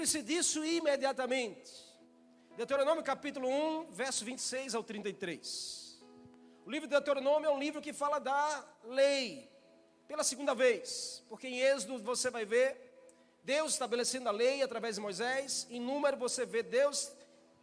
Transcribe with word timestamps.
Livre-se 0.00 0.22
disso 0.22 0.64
imediatamente. 0.64 1.70
Deuteronômio 2.56 3.04
capítulo 3.04 3.46
1, 3.46 3.90
verso 3.90 4.24
26 4.24 4.74
ao 4.74 4.82
33. 4.82 6.02
O 6.64 6.70
livro 6.70 6.88
de 6.88 6.92
Deuteronômio 6.92 7.48
é 7.48 7.52
um 7.52 7.58
livro 7.58 7.82
que 7.82 7.92
fala 7.92 8.18
da 8.18 8.66
lei, 8.82 9.46
pela 10.08 10.24
segunda 10.24 10.54
vez, 10.54 11.22
porque 11.28 11.48
em 11.48 11.60
Êxodo 11.60 12.02
você 12.02 12.30
vai 12.30 12.46
ver 12.46 12.80
Deus 13.44 13.72
estabelecendo 13.72 14.30
a 14.30 14.32
lei 14.32 14.62
através 14.62 14.94
de 14.94 15.02
Moisés, 15.02 15.66
em 15.68 15.78
número 15.78 16.16
você 16.16 16.46
vê 16.46 16.62
Deus 16.62 17.12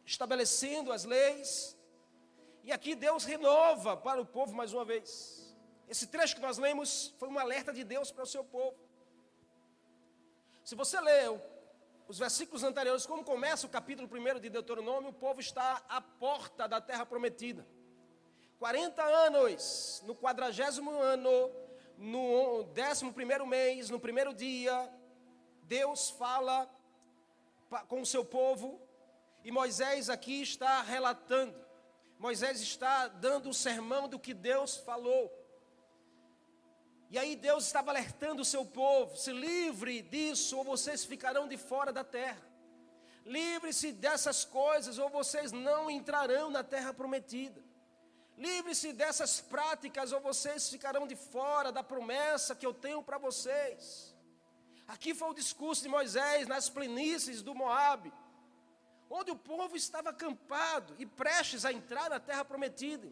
estabelecendo 0.06 0.92
as 0.92 1.06
leis, 1.06 1.76
e 2.64 2.72
aqui 2.72 2.94
Deus 2.94 3.24
renova 3.24 3.98
para 3.98 4.22
o 4.22 4.26
povo 4.28 4.54
mais 4.54 4.72
uma 4.74 4.86
vez. 4.86 5.58
Esse 5.90 6.06
trecho 6.06 6.36
que 6.36 6.42
nós 6.42 6.60
lemos 6.60 7.16
foi 7.18 7.30
um 7.30 7.40
alerta 7.40 7.74
de 7.74 7.84
Deus 7.84 8.12
para 8.12 8.26
o 8.26 8.28
seu 8.28 8.44
povo. 8.44 8.78
Se 10.64 10.76
você 10.76 11.02
leu 11.02 11.57
os 12.08 12.18
versículos 12.18 12.64
anteriores, 12.64 13.06
como 13.06 13.24
começa 13.24 13.68
o 13.68 13.70
capítulo 13.70 14.08
1 14.10 14.40
de 14.40 14.50
Deuteronômio, 14.50 15.10
o 15.10 15.14
povo 15.14 15.42
está 15.42 15.84
à 15.90 16.00
porta 16.00 16.68
da 16.68 16.80
terra 16.80 17.06
prometida. 17.06 17.68
40 18.60 19.04
anos, 19.04 20.02
no 20.06 20.16
quadragésimo 20.16 20.90
ano, 20.92 21.52
no 21.98 22.64
décimo 22.74 23.12
primeiro 23.12 23.46
mês, 23.46 23.90
no 23.90 24.00
primeiro 24.00 24.34
dia, 24.34 24.90
Deus 25.64 26.10
fala 26.10 26.70
com 27.90 28.02
o 28.02 28.06
seu 28.06 28.24
povo, 28.24 28.82
e 29.44 29.52
Moisés 29.52 30.10
aqui 30.10 30.42
está 30.42 30.82
relatando. 30.82 31.56
Moisés 32.18 32.62
está 32.62 33.08
dando 33.10 33.50
o 33.50 33.54
sermão 33.54 34.08
do 34.08 34.18
que 34.18 34.34
Deus 34.34 34.78
falou. 34.78 35.32
E 37.10 37.18
aí 37.18 37.36
Deus 37.36 37.66
estava 37.66 37.92
alertando 37.92 38.42
o 38.42 38.46
seu 38.46 38.66
povo: 38.66 39.16
se 39.16 39.32
livre 39.32 40.02
disso, 40.02 40.58
ou 40.58 40.64
vocês 40.64 41.06
ficarão 41.06 41.48
de 41.48 41.58
fora 41.58 41.92
da 41.92 42.04
terra. 42.04 42.42
Livre-se 43.26 43.92
dessas 43.92 44.46
coisas, 44.46 44.98
ou 44.98 45.10
vocês 45.10 45.52
não 45.52 45.90
entrarão 45.90 46.50
na 46.50 46.64
terra 46.64 46.94
prometida. 46.94 47.62
Livre-se 48.38 48.94
dessas 48.94 49.42
práticas, 49.42 50.12
ou 50.12 50.22
vocês 50.22 50.70
ficarão 50.70 51.08
de 51.08 51.16
fora 51.16 51.72
da 51.72 51.84
promessa 51.84 52.56
que 52.56 52.66
eu 52.66 52.74
tenho 52.74 53.02
para 53.04 53.18
vocês. 53.18 54.16
Aqui 54.88 55.14
foi 55.14 55.30
o 55.30 55.34
discurso 55.34 55.82
de 55.82 55.90
Moisés 55.90 56.48
nas 56.48 56.70
planícies 56.70 57.42
do 57.42 57.54
Moabe, 57.54 58.14
onde 59.10 59.32
o 59.32 59.36
povo 59.36 59.76
estava 59.76 60.12
acampado 60.12 60.96
e 60.98 61.06
prestes 61.06 61.66
a 61.66 61.74
entrar 61.74 62.10
na 62.10 62.20
terra 62.20 62.46
prometida. 62.46 63.10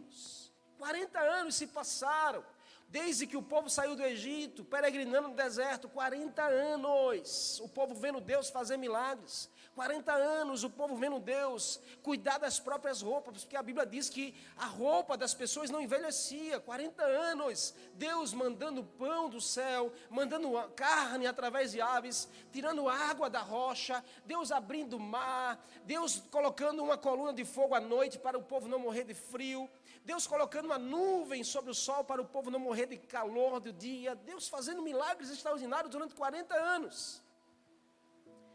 40 0.78 1.20
anos 1.20 1.56
se 1.56 1.68
passaram, 1.68 2.46
desde 2.88 3.28
que 3.28 3.38
o 3.38 3.42
povo 3.42 3.70
saiu 3.70 3.96
do 3.96 4.04
Egito, 4.04 4.64
peregrinando 4.64 5.30
no 5.30 5.36
deserto, 5.36 5.90
40 5.90 6.42
anos, 6.44 7.60
o 7.60 7.68
povo 7.68 7.94
vendo 7.96 8.22
Deus 8.22 8.50
fazer 8.50 8.78
milagres, 8.78 9.50
40 9.76 10.14
anos 10.14 10.64
o 10.64 10.70
povo 10.70 10.96
vendo 10.96 11.20
Deus 11.20 11.82
cuidar 12.02 12.38
das 12.38 12.60
próprias 12.60 13.02
roupas, 13.02 13.44
porque 13.44 13.58
a 13.58 13.62
Bíblia 13.62 13.86
diz 13.86 14.10
que 14.10 14.34
a 14.56 14.66
roupa 14.66 15.18
das 15.18 15.34
pessoas 15.34 15.70
não 15.70 15.82
envelhecia. 15.82 16.62
40 16.62 17.04
anos, 17.04 17.76
Deus 17.96 18.34
mandando 18.34 18.86
pão 18.98 19.30
do 19.30 19.42
céu, 19.42 19.92
mandando 20.10 20.50
carne 20.78 21.28
através 21.28 21.74
de 21.74 21.82
aves, 21.82 22.30
tirando 22.54 22.88
água 22.88 23.30
da 23.30 23.42
rocha, 23.42 24.04
Deus 24.26 24.50
abrindo 24.50 24.96
o 24.96 25.00
mar, 25.00 25.62
Deus 25.84 26.24
colocando 26.32 26.82
uma 26.82 26.98
coluna 26.98 27.34
de 27.34 27.44
fogo 27.44 27.76
à 27.76 27.82
noite 27.82 28.18
para 28.18 28.38
o 28.38 28.44
povo 28.44 28.70
não 28.70 28.80
morrer 28.80 29.04
de 29.04 29.14
frio. 29.14 29.70
Deus 30.06 30.28
colocando 30.28 30.66
uma 30.66 30.78
nuvem 30.78 31.44
sobre 31.44 31.72
o 31.72 31.74
sol 31.74 32.04
para 32.04 32.22
o 32.22 32.26
povo 32.26 32.52
não 32.52 32.60
morrer 32.60 32.86
de 32.86 32.96
calor 32.96 33.60
do 33.60 33.74
dia, 33.74 34.14
Deus 34.14 34.48
fazendo 34.48 34.84
milagres 34.84 35.32
extraordinários 35.32 35.92
durante 35.92 36.14
40 36.14 36.56
anos. 36.56 37.24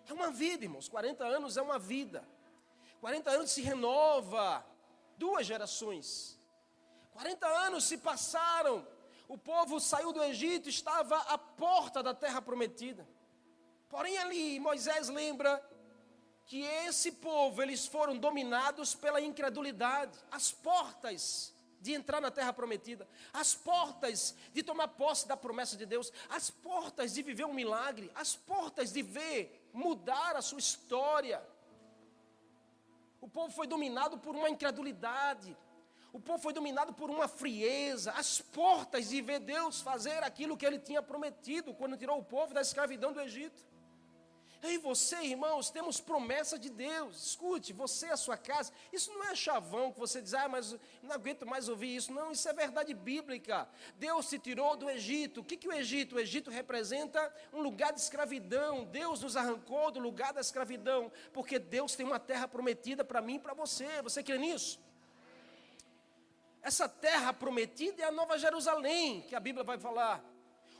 É 0.08 0.12
uma 0.12 0.30
vida, 0.30 0.64
irmãos. 0.64 0.88
40 0.88 1.24
anos 1.24 1.56
é 1.56 1.62
uma 1.62 1.78
vida. 1.78 2.26
40 3.00 3.30
anos 3.30 3.50
se 3.50 3.62
renova. 3.62 4.64
Duas 5.18 5.44
gerações. 5.44 6.38
40 7.12 7.46
anos 7.46 7.82
se 7.84 7.98
passaram. 7.98 8.86
O 9.26 9.36
povo 9.36 9.80
saiu 9.80 10.12
do 10.12 10.22
Egito, 10.22 10.68
estava 10.68 11.16
à 11.16 11.36
porta 11.36 12.00
da 12.00 12.14
terra 12.14 12.40
prometida. 12.40 13.06
Porém, 13.88 14.16
ali 14.18 14.60
Moisés 14.60 15.08
lembra 15.08 15.60
que 16.50 16.62
esse 16.62 17.12
povo, 17.12 17.62
eles 17.62 17.86
foram 17.86 18.18
dominados 18.18 18.92
pela 18.92 19.20
incredulidade. 19.20 20.18
As 20.32 20.50
portas 20.50 21.54
de 21.80 21.92
entrar 21.92 22.20
na 22.20 22.28
terra 22.28 22.52
prometida, 22.52 23.06
as 23.32 23.54
portas 23.54 24.34
de 24.52 24.60
tomar 24.60 24.88
posse 24.88 25.28
da 25.28 25.36
promessa 25.36 25.76
de 25.76 25.86
Deus, 25.86 26.12
as 26.28 26.50
portas 26.50 27.14
de 27.14 27.22
viver 27.22 27.44
um 27.44 27.54
milagre, 27.54 28.10
as 28.16 28.34
portas 28.34 28.92
de 28.92 29.00
ver 29.00 29.70
mudar 29.72 30.34
a 30.34 30.42
sua 30.42 30.58
história. 30.58 31.40
O 33.20 33.28
povo 33.28 33.54
foi 33.54 33.68
dominado 33.68 34.18
por 34.18 34.34
uma 34.34 34.50
incredulidade, 34.50 35.56
o 36.12 36.18
povo 36.18 36.42
foi 36.42 36.52
dominado 36.52 36.92
por 36.92 37.10
uma 37.10 37.28
frieza, 37.28 38.10
as 38.10 38.40
portas 38.40 39.10
de 39.10 39.22
ver 39.22 39.38
Deus 39.38 39.80
fazer 39.80 40.24
aquilo 40.24 40.56
que 40.56 40.66
ele 40.66 40.80
tinha 40.80 41.00
prometido 41.00 41.72
quando 41.74 41.96
tirou 41.96 42.18
o 42.18 42.24
povo 42.24 42.52
da 42.52 42.60
escravidão 42.60 43.12
do 43.12 43.20
Egito. 43.20 43.69
Eu 44.62 44.72
e 44.72 44.78
você, 44.78 45.16
irmãos, 45.22 45.70
temos 45.70 46.00
promessa 46.00 46.58
de 46.58 46.68
Deus. 46.68 47.28
Escute, 47.28 47.72
você 47.72 48.06
a 48.08 48.16
sua 48.16 48.36
casa. 48.36 48.72
Isso 48.92 49.10
não 49.12 49.24
é 49.24 49.34
chavão 49.34 49.90
que 49.90 49.98
você 49.98 50.20
diz, 50.20 50.34
ah, 50.34 50.48
mas 50.48 50.76
não 51.02 51.12
aguento 51.12 51.46
mais 51.46 51.68
ouvir 51.68 51.96
isso. 51.96 52.12
Não, 52.12 52.30
isso 52.30 52.46
é 52.46 52.52
verdade 52.52 52.92
bíblica. 52.92 53.66
Deus 53.98 54.26
se 54.26 54.38
tirou 54.38 54.76
do 54.76 54.90
Egito. 54.90 55.40
O 55.40 55.44
que, 55.44 55.56
que 55.56 55.66
o 55.66 55.72
Egito? 55.72 56.16
O 56.16 56.20
Egito 56.20 56.50
representa 56.50 57.34
um 57.54 57.62
lugar 57.62 57.92
de 57.92 58.00
escravidão. 58.00 58.84
Deus 58.84 59.22
nos 59.22 59.34
arrancou 59.34 59.90
do 59.90 59.98
lugar 59.98 60.34
da 60.34 60.42
escravidão. 60.42 61.10
Porque 61.32 61.58
Deus 61.58 61.96
tem 61.96 62.04
uma 62.04 62.20
terra 62.20 62.46
prometida 62.46 63.02
para 63.02 63.22
mim 63.22 63.36
e 63.36 63.40
para 63.40 63.54
você. 63.54 64.02
Você 64.02 64.22
crê 64.22 64.36
nisso? 64.36 64.78
Essa 66.62 66.86
terra 66.86 67.32
prometida 67.32 68.02
é 68.02 68.04
a 68.04 68.12
Nova 68.12 68.38
Jerusalém, 68.38 69.22
que 69.22 69.34
a 69.34 69.40
Bíblia 69.40 69.64
vai 69.64 69.78
falar. 69.78 70.22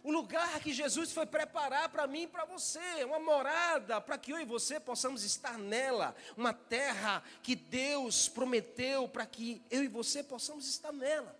O 0.02 0.10
lugar 0.10 0.60
que 0.60 0.72
Jesus 0.72 1.12
foi 1.12 1.26
preparar 1.26 1.90
para 1.90 2.06
mim 2.06 2.22
e 2.22 2.26
para 2.26 2.46
você, 2.46 3.04
uma 3.04 3.18
morada 3.18 4.00
para 4.00 4.16
que 4.16 4.32
eu 4.32 4.40
e 4.40 4.44
você 4.44 4.80
possamos 4.80 5.24
estar 5.24 5.58
nela, 5.58 6.16
uma 6.36 6.54
terra 6.54 7.22
que 7.42 7.54
Deus 7.54 8.28
prometeu 8.28 9.06
para 9.08 9.26
que 9.26 9.62
eu 9.70 9.84
e 9.84 9.88
você 9.88 10.22
possamos 10.22 10.66
estar 10.66 10.92
nela. 10.92 11.38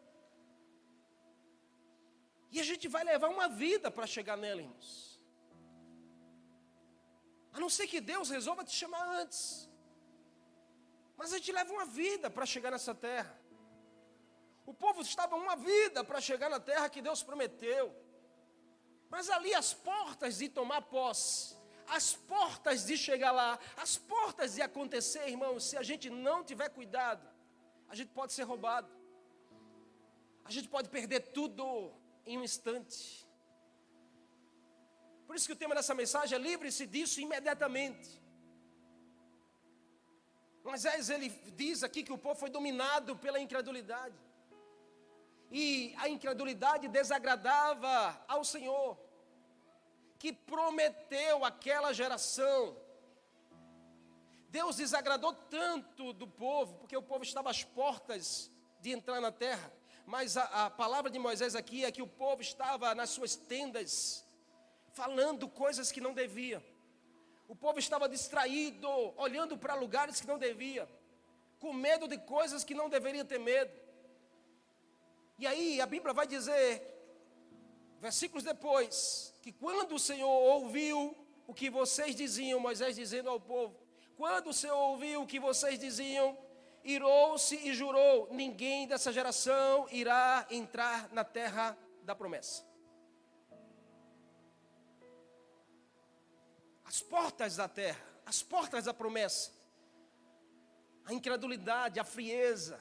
E 2.50 2.60
a 2.60 2.64
gente 2.64 2.86
vai 2.86 3.02
levar 3.02 3.28
uma 3.28 3.48
vida 3.48 3.90
para 3.90 4.06
chegar 4.06 4.36
nela, 4.36 4.60
irmãos. 4.60 5.18
A 7.52 7.60
não 7.60 7.70
ser 7.70 7.86
que 7.86 8.00
Deus 8.00 8.28
resolva 8.28 8.64
te 8.64 8.74
chamar 8.74 9.20
antes. 9.20 9.68
Mas 11.16 11.32
a 11.32 11.38
gente 11.38 11.52
leva 11.52 11.72
uma 11.72 11.86
vida 11.86 12.28
para 12.28 12.44
chegar 12.44 12.70
nessa 12.70 12.94
terra. 12.94 13.38
O 14.66 14.74
povo 14.74 15.00
estava 15.00 15.34
uma 15.36 15.56
vida 15.56 16.04
para 16.04 16.20
chegar 16.20 16.50
na 16.50 16.60
terra 16.60 16.88
que 16.88 17.00
Deus 17.00 17.22
prometeu. 17.22 17.94
Mas 19.10 19.28
ali 19.28 19.52
as 19.52 19.74
portas 19.74 20.38
de 20.38 20.48
tomar 20.48 20.82
posse, 20.82 21.56
as 21.88 22.14
portas 22.14 22.86
de 22.86 22.96
chegar 22.96 23.32
lá, 23.32 23.58
as 23.76 23.96
portas 23.98 24.54
de 24.54 24.62
acontecer, 24.62 25.28
irmãos, 25.28 25.64
se 25.64 25.76
a 25.76 25.82
gente 25.82 26.08
não 26.08 26.44
tiver 26.44 26.68
cuidado, 26.68 27.28
a 27.88 27.94
gente 27.96 28.12
pode 28.12 28.32
ser 28.32 28.44
roubado. 28.44 28.88
A 30.44 30.50
gente 30.50 30.68
pode 30.68 30.88
perder 30.88 31.20
tudo 31.38 31.92
em 32.24 32.38
um 32.38 32.44
instante. 32.44 33.26
Por 35.26 35.34
isso 35.36 35.46
que 35.46 35.52
o 35.52 35.62
tema 35.62 35.74
dessa 35.74 35.94
mensagem 35.94 36.36
é 36.36 36.40
livre-se 36.40 36.86
disso 36.86 37.20
imediatamente. 37.20 38.20
Moisés 40.62 41.10
ele 41.10 41.30
diz 41.56 41.82
aqui 41.82 42.02
que 42.04 42.12
o 42.12 42.18
povo 42.18 42.38
foi 42.38 42.50
dominado 42.50 43.16
pela 43.16 43.40
incredulidade 43.40 44.29
e 45.50 45.94
a 45.98 46.08
incredulidade 46.08 46.86
desagradava 46.88 48.22
ao 48.28 48.44
Senhor, 48.44 48.96
que 50.18 50.32
prometeu 50.32 51.44
aquela 51.44 51.92
geração. 51.92 52.76
Deus 54.48 54.76
desagradou 54.76 55.32
tanto 55.32 56.12
do 56.12 56.26
povo, 56.26 56.74
porque 56.74 56.96
o 56.96 57.02
povo 57.02 57.24
estava 57.24 57.50
às 57.50 57.64
portas 57.64 58.50
de 58.80 58.90
entrar 58.92 59.20
na 59.20 59.32
terra, 59.32 59.72
mas 60.06 60.36
a, 60.36 60.66
a 60.66 60.70
palavra 60.70 61.10
de 61.10 61.18
Moisés 61.18 61.54
aqui 61.54 61.84
é 61.84 61.90
que 61.90 62.02
o 62.02 62.06
povo 62.06 62.42
estava 62.42 62.94
nas 62.94 63.10
suas 63.10 63.34
tendas, 63.34 64.24
falando 64.92 65.48
coisas 65.48 65.90
que 65.90 66.00
não 66.00 66.12
devia. 66.12 66.64
O 67.48 67.56
povo 67.56 67.80
estava 67.80 68.08
distraído, 68.08 68.88
olhando 69.16 69.58
para 69.58 69.74
lugares 69.74 70.20
que 70.20 70.26
não 70.26 70.38
devia, 70.38 70.88
com 71.58 71.72
medo 71.72 72.06
de 72.06 72.16
coisas 72.18 72.62
que 72.62 72.74
não 72.74 72.88
deveria 72.88 73.24
ter 73.24 73.38
medo. 73.38 73.79
E 75.40 75.46
aí 75.46 75.80
a 75.80 75.86
Bíblia 75.86 76.12
vai 76.12 76.26
dizer, 76.26 76.86
versículos 77.98 78.44
depois, 78.44 79.32
que 79.40 79.50
quando 79.50 79.94
o 79.94 79.98
Senhor 79.98 80.28
ouviu 80.28 81.16
o 81.46 81.54
que 81.54 81.70
vocês 81.70 82.14
diziam, 82.14 82.60
Moisés 82.60 82.94
dizendo 82.94 83.30
ao 83.30 83.40
povo, 83.40 83.74
quando 84.18 84.50
o 84.50 84.52
Senhor 84.52 84.76
ouviu 84.76 85.22
o 85.22 85.26
que 85.26 85.40
vocês 85.40 85.78
diziam, 85.78 86.36
irou-se 86.84 87.56
e 87.56 87.72
jurou: 87.72 88.28
ninguém 88.30 88.86
dessa 88.86 89.10
geração 89.10 89.88
irá 89.90 90.46
entrar 90.50 91.08
na 91.10 91.24
terra 91.24 91.74
da 92.02 92.14
promessa. 92.14 92.62
As 96.84 97.00
portas 97.00 97.56
da 97.56 97.66
terra, 97.66 98.04
as 98.26 98.42
portas 98.42 98.84
da 98.84 98.92
promessa. 98.92 99.52
A 101.06 101.14
incredulidade, 101.14 101.98
a 101.98 102.04
frieza, 102.04 102.78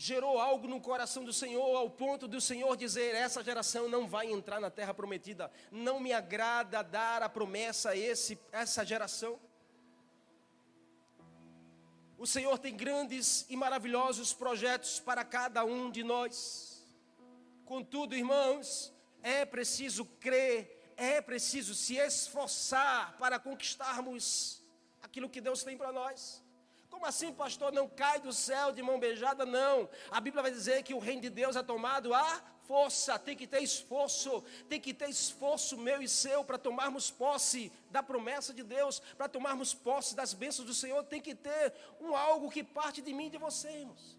gerou 0.00 0.40
algo 0.40 0.68
no 0.68 0.80
coração 0.80 1.24
do 1.24 1.32
Senhor, 1.32 1.76
ao 1.76 1.90
ponto 1.90 2.28
do 2.28 2.40
Senhor 2.40 2.76
dizer: 2.76 3.16
essa 3.16 3.42
geração 3.42 3.88
não 3.88 4.06
vai 4.06 4.30
entrar 4.30 4.60
na 4.60 4.70
terra 4.70 4.94
prometida. 4.94 5.50
Não 5.72 5.98
me 5.98 6.12
agrada 6.12 6.84
dar 6.84 7.20
a 7.20 7.28
promessa 7.28 7.90
a 7.90 7.96
esse, 7.96 8.38
essa 8.52 8.86
geração. 8.86 9.40
O 12.16 12.28
Senhor 12.28 12.56
tem 12.58 12.76
grandes 12.76 13.44
e 13.48 13.56
maravilhosos 13.56 14.32
projetos 14.32 15.00
para 15.00 15.24
cada 15.24 15.64
um 15.64 15.90
de 15.90 16.04
nós. 16.04 16.86
Contudo, 17.64 18.14
irmãos, 18.14 18.92
é 19.20 19.44
preciso 19.44 20.04
crer, 20.04 20.92
é 20.96 21.20
preciso 21.20 21.74
se 21.74 21.96
esforçar 21.96 23.18
para 23.18 23.38
conquistarmos 23.40 24.62
aquilo 25.02 25.28
que 25.28 25.40
Deus 25.40 25.64
tem 25.64 25.76
para 25.76 25.90
nós. 25.90 26.42
Como 26.90 27.06
assim, 27.06 27.32
pastor? 27.32 27.72
Não 27.72 27.88
cai 27.88 28.20
do 28.20 28.32
céu 28.32 28.72
de 28.72 28.82
mão 28.82 28.98
beijada? 28.98 29.44
Não. 29.44 29.88
A 30.10 30.20
Bíblia 30.20 30.42
vai 30.42 30.50
dizer 30.50 30.82
que 30.82 30.94
o 30.94 30.98
reino 30.98 31.22
de 31.22 31.30
Deus 31.30 31.56
é 31.56 31.62
tomado 31.62 32.14
a 32.14 32.42
força, 32.68 33.18
tem 33.18 33.34
que 33.34 33.46
ter 33.46 33.62
esforço, 33.62 34.44
tem 34.68 34.78
que 34.78 34.92
ter 34.92 35.08
esforço 35.08 35.78
meu 35.78 36.02
e 36.02 36.08
seu 36.08 36.44
para 36.44 36.58
tomarmos 36.58 37.10
posse 37.10 37.72
da 37.90 38.02
promessa 38.02 38.52
de 38.52 38.62
Deus, 38.62 39.00
para 39.16 39.26
tomarmos 39.26 39.72
posse 39.72 40.14
das 40.14 40.34
bênçãos 40.34 40.66
do 40.66 40.74
Senhor, 40.74 41.02
tem 41.04 41.20
que 41.20 41.34
ter 41.34 41.72
um 41.98 42.14
algo 42.14 42.50
que 42.50 42.62
parte 42.62 43.00
de 43.00 43.14
mim 43.14 43.28
e 43.28 43.30
de 43.30 43.38
você, 43.38 43.70
irmãos. 43.70 44.18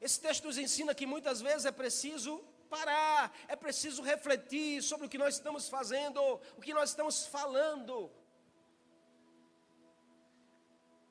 Esse 0.00 0.20
texto 0.20 0.44
nos 0.44 0.56
ensina 0.56 0.94
que 0.94 1.06
muitas 1.06 1.40
vezes 1.40 1.66
é 1.66 1.72
preciso 1.72 2.40
parar, 2.70 3.36
é 3.48 3.56
preciso 3.56 4.00
refletir 4.00 4.80
sobre 4.80 5.06
o 5.06 5.10
que 5.10 5.18
nós 5.18 5.34
estamos 5.34 5.68
fazendo, 5.68 6.22
o 6.56 6.60
que 6.60 6.72
nós 6.72 6.90
estamos 6.90 7.26
falando. 7.26 8.10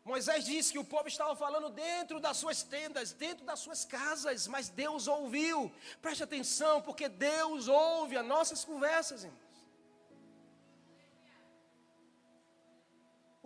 Moisés 0.09 0.43
disse 0.43 0.71
que 0.73 0.79
o 0.79 0.83
povo 0.83 1.07
estava 1.07 1.35
falando 1.35 1.69
dentro 1.69 2.19
das 2.19 2.37
suas 2.37 2.63
tendas, 2.63 3.13
dentro 3.13 3.45
das 3.45 3.59
suas 3.59 3.85
casas, 3.85 4.47
mas 4.47 4.67
Deus 4.67 5.07
ouviu. 5.07 5.71
Preste 6.01 6.23
atenção, 6.23 6.81
porque 6.81 7.07
Deus 7.07 7.67
ouve 7.67 8.17
as 8.17 8.25
nossas 8.25 8.65
conversas, 8.65 9.23
irmãos. 9.23 9.48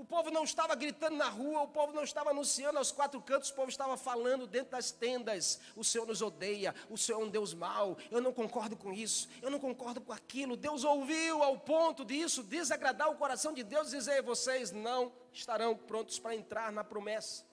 O 0.04 0.06
povo 0.06 0.30
não 0.30 0.44
estava 0.44 0.76
gritando 0.76 1.16
na 1.16 1.30
rua, 1.30 1.62
o 1.62 1.68
povo 1.70 1.94
não 1.94 2.04
estava 2.04 2.32
anunciando 2.32 2.78
aos 2.78 2.92
quatro 2.92 3.22
cantos, 3.22 3.52
o 3.52 3.54
povo 3.54 3.70
estava 3.70 3.96
falando 3.96 4.46
dentro 4.46 4.72
das 4.72 4.92
tendas. 4.92 5.62
O 5.78 5.84
Senhor 5.84 6.06
nos 6.06 6.22
odeia, 6.22 6.76
o 6.90 6.98
Senhor 6.98 7.22
é 7.22 7.24
um 7.24 7.30
Deus 7.30 7.54
mau, 7.54 7.98
eu 8.12 8.20
não 8.20 8.34
concordo 8.34 8.76
com 8.76 8.92
isso, 8.92 9.30
eu 9.42 9.50
não 9.50 9.60
concordo 9.60 10.02
com 10.02 10.12
aquilo. 10.12 10.58
Deus 10.58 10.84
ouviu 10.84 11.42
ao 11.42 11.58
ponto 11.58 12.04
disso 12.04 12.44
desagradar 12.44 13.10
o 13.10 13.16
coração 13.16 13.54
de 13.54 13.64
Deus 13.64 13.94
e 13.94 13.98
dizer: 13.98 14.22
vocês 14.22 14.74
não 14.74 15.10
estarão 15.32 15.74
prontos 15.74 16.20
para 16.20 16.36
entrar 16.36 16.70
na 16.70 16.84
promessa. 16.84 17.46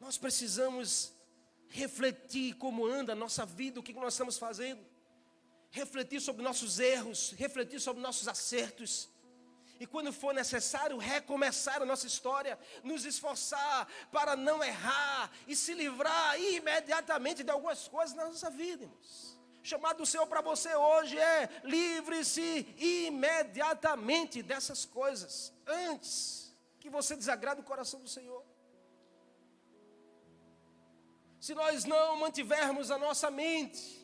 Nós 0.00 0.18
precisamos 0.18 1.14
refletir 1.68 2.54
como 2.54 2.84
anda 2.84 3.12
a 3.12 3.16
nossa 3.16 3.46
vida, 3.46 3.78
o 3.78 3.84
que 3.84 3.92
nós 3.92 4.14
estamos 4.14 4.36
fazendo 4.36 4.91
refletir 5.72 6.20
sobre 6.20 6.42
nossos 6.44 6.78
erros, 6.78 7.32
refletir 7.32 7.80
sobre 7.80 8.02
nossos 8.02 8.28
acertos. 8.28 9.08
E 9.80 9.86
quando 9.86 10.12
for 10.12 10.32
necessário, 10.32 10.96
recomeçar 10.98 11.82
a 11.82 11.86
nossa 11.86 12.06
história, 12.06 12.56
nos 12.84 13.04
esforçar 13.04 13.88
para 14.12 14.36
não 14.36 14.62
errar 14.62 15.32
e 15.48 15.56
se 15.56 15.74
livrar 15.74 16.40
imediatamente 16.40 17.42
de 17.42 17.50
algumas 17.50 17.88
coisas 17.88 18.14
na 18.14 18.26
nossa 18.26 18.50
vida, 18.50 18.84
irmãos. 18.84 19.40
Chamado 19.64 19.98
do 19.98 20.06
Senhor 20.06 20.26
para 20.26 20.40
você 20.40 20.74
hoje 20.74 21.18
é: 21.18 21.48
livre-se 21.64 22.66
imediatamente 22.78 24.42
dessas 24.42 24.84
coisas, 24.84 25.52
antes 25.66 26.54
que 26.78 26.90
você 26.90 27.16
desagrade 27.16 27.60
o 27.60 27.64
coração 27.64 28.00
do 28.00 28.08
Senhor. 28.08 28.44
Se 31.40 31.54
nós 31.54 31.84
não 31.84 32.16
mantivermos 32.16 32.90
a 32.90 32.98
nossa 32.98 33.30
mente, 33.30 34.01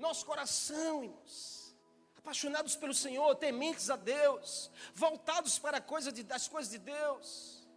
nosso 0.00 0.24
coração, 0.26 1.04
irmãos, 1.04 1.76
apaixonados 2.16 2.74
pelo 2.76 2.94
Senhor, 2.94 3.34
tementes 3.36 3.90
a 3.90 3.96
Deus, 3.96 4.70
voltados 4.94 5.58
para 5.58 5.80
coisa 5.80 6.10
de, 6.10 6.26
as 6.32 6.48
coisas 6.48 6.70
de 6.70 6.78
Deus, 6.78 7.68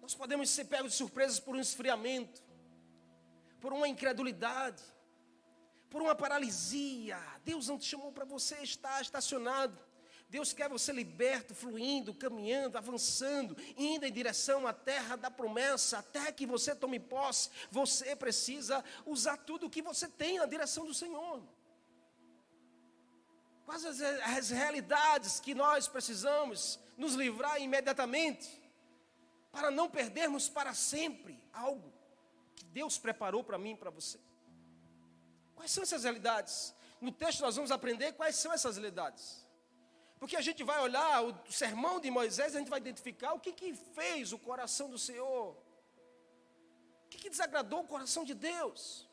nós 0.00 0.14
podemos 0.14 0.48
ser 0.50 0.64
pegos 0.66 0.92
de 0.92 0.98
surpresas 0.98 1.38
por 1.40 1.54
um 1.56 1.60
esfriamento, 1.60 2.42
por 3.60 3.72
uma 3.72 3.88
incredulidade, 3.88 4.82
por 5.90 6.00
uma 6.00 6.14
paralisia. 6.14 7.18
Deus 7.44 7.68
não 7.68 7.78
te 7.78 7.86
chamou 7.86 8.12
para 8.12 8.24
você 8.24 8.56
estar 8.62 9.00
estacionado. 9.02 9.76
Deus 10.28 10.52
quer 10.52 10.68
você 10.68 10.92
liberto, 10.92 11.54
fluindo, 11.54 12.12
caminhando, 12.12 12.76
avançando, 12.76 13.56
indo 13.76 14.04
em 14.04 14.12
direção 14.12 14.66
à 14.66 14.72
terra 14.72 15.14
da 15.14 15.30
promessa, 15.30 15.98
até 15.98 16.32
que 16.32 16.44
você 16.44 16.74
tome 16.74 16.98
posse. 16.98 17.48
Você 17.70 18.16
precisa 18.16 18.84
usar 19.04 19.36
tudo 19.36 19.66
o 19.66 19.70
que 19.70 19.80
você 19.80 20.08
tem 20.08 20.38
na 20.38 20.46
direção 20.46 20.84
do 20.84 20.92
Senhor. 20.92 21.42
Quais 23.64 23.84
as, 23.84 24.00
as 24.00 24.50
realidades 24.50 25.38
que 25.38 25.54
nós 25.54 25.86
precisamos 25.86 26.78
nos 26.96 27.14
livrar 27.14 27.60
imediatamente, 27.60 28.62
para 29.52 29.70
não 29.70 29.88
perdermos 29.88 30.48
para 30.48 30.74
sempre 30.74 31.40
algo 31.52 31.92
que 32.54 32.64
Deus 32.64 32.98
preparou 32.98 33.44
para 33.44 33.58
mim 33.58 33.72
e 33.72 33.76
para 33.76 33.90
você? 33.90 34.18
Quais 35.54 35.70
são 35.70 35.84
essas 35.84 36.02
realidades? 36.02 36.74
No 37.00 37.12
texto 37.12 37.40
nós 37.40 37.54
vamos 37.54 37.70
aprender 37.70 38.12
quais 38.12 38.36
são 38.36 38.52
essas 38.52 38.76
realidades. 38.76 39.45
Porque 40.18 40.36
a 40.36 40.40
gente 40.40 40.62
vai 40.64 40.80
olhar 40.80 41.24
o 41.24 41.52
sermão 41.52 42.00
de 42.00 42.10
Moisés, 42.10 42.54
a 42.54 42.58
gente 42.58 42.70
vai 42.70 42.80
identificar 42.80 43.32
o 43.34 43.40
que, 43.40 43.52
que 43.52 43.74
fez 43.74 44.32
o 44.32 44.38
coração 44.38 44.88
do 44.88 44.98
Senhor. 44.98 45.56
O 47.04 47.08
que, 47.10 47.18
que 47.18 47.30
desagradou 47.30 47.80
o 47.80 47.86
coração 47.86 48.24
de 48.24 48.34
Deus. 48.34 49.06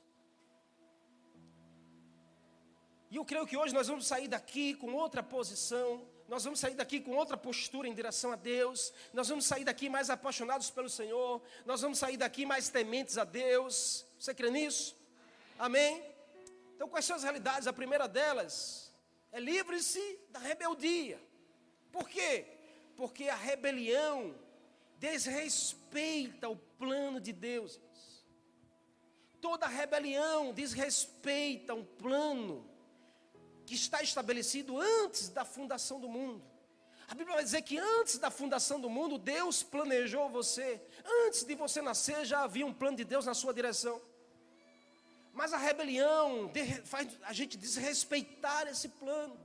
E 3.12 3.16
eu 3.18 3.25
creio 3.25 3.46
que 3.46 3.56
hoje 3.56 3.74
nós 3.75 3.88
vamos 3.88 4.08
sair 4.08 4.27
daqui 4.27 4.74
com 4.74 4.94
outra 4.94 5.22
posição, 5.22 6.04
nós 6.27 6.44
vamos 6.44 6.60
sair 6.60 6.74
daqui 6.74 7.00
com 7.00 7.12
outra 7.16 7.38
postura 7.38 7.88
em 7.88 7.94
direção 7.94 8.32
a 8.32 8.36
Deus, 8.36 8.92
nós 9.13 9.27
vamos 9.27 9.46
sair 9.46 9.63
daqui 9.63 9.88
mais 9.88 10.10
apaixonados 10.10 10.72
pelo 10.72 10.89
Senhor, 10.89 11.39
nós 11.63 11.82
vamos 11.82 12.00
sair 12.00 12.18
daqui 12.18 12.44
mais 12.44 12.70
tementes 12.70 13.18
a 13.20 13.24
Deus. 13.24 14.04
Você 14.18 14.34
crê 14.34 14.50
nisso? 14.50 14.96
Amém? 15.60 16.04
Então, 16.75 16.89
quais 16.89 17.06
são 17.06 17.16
as 17.16 17.22
realidades? 17.22 17.68
A 17.68 17.74
primeira 17.74 18.08
delas 18.08 18.83
é 19.34 19.40
livre-se 19.40 20.20
da 20.30 20.38
rebeldia. 20.38 21.20
Por 21.92 22.08
quê? 22.08 22.46
Porque 22.96 23.28
a 23.28 23.36
rebelião 23.36 24.36
desrespeita 25.00 26.48
o 26.48 26.56
plano 26.56 27.20
de 27.20 27.34
Deus. 27.34 27.82
Toda 29.42 29.68
rebelião 29.68 30.54
desrespeita 30.54 31.74
um 31.74 31.84
plano 31.84 32.70
que 33.66 33.74
está 33.74 34.04
estabelecido 34.04 34.80
antes 34.80 35.30
da 35.30 35.44
fundação 35.44 36.00
do 36.00 36.08
mundo. 36.08 36.46
A 37.08 37.16
Bíblia 37.16 37.36
vai 37.36 37.44
dizer 37.44 37.63
que 37.63 37.78
antes 37.78 38.20
da 38.20 38.30
fundação 38.30 38.80
do 38.80 38.90
mundo, 38.90 39.18
Deus 39.18 39.63
planejou 39.63 40.30
você. 40.30 40.80
Antes 41.25 41.44
de 41.44 41.56
você 41.56 41.82
nascer, 41.82 42.24
já 42.24 42.44
havia 42.44 42.66
um 42.66 42.74
plano 42.74 42.98
de 42.98 43.04
Deus 43.04 43.25
na 43.25 43.34
sua 43.34 43.54
direção. 43.54 44.00
Mas 45.34 45.52
a 45.52 45.58
rebelião 45.58 46.52
faz 46.86 47.08
a 47.24 47.34
gente 47.34 47.58
desrespeitar 47.58 48.68
esse 48.68 48.88
plano. 48.88 49.36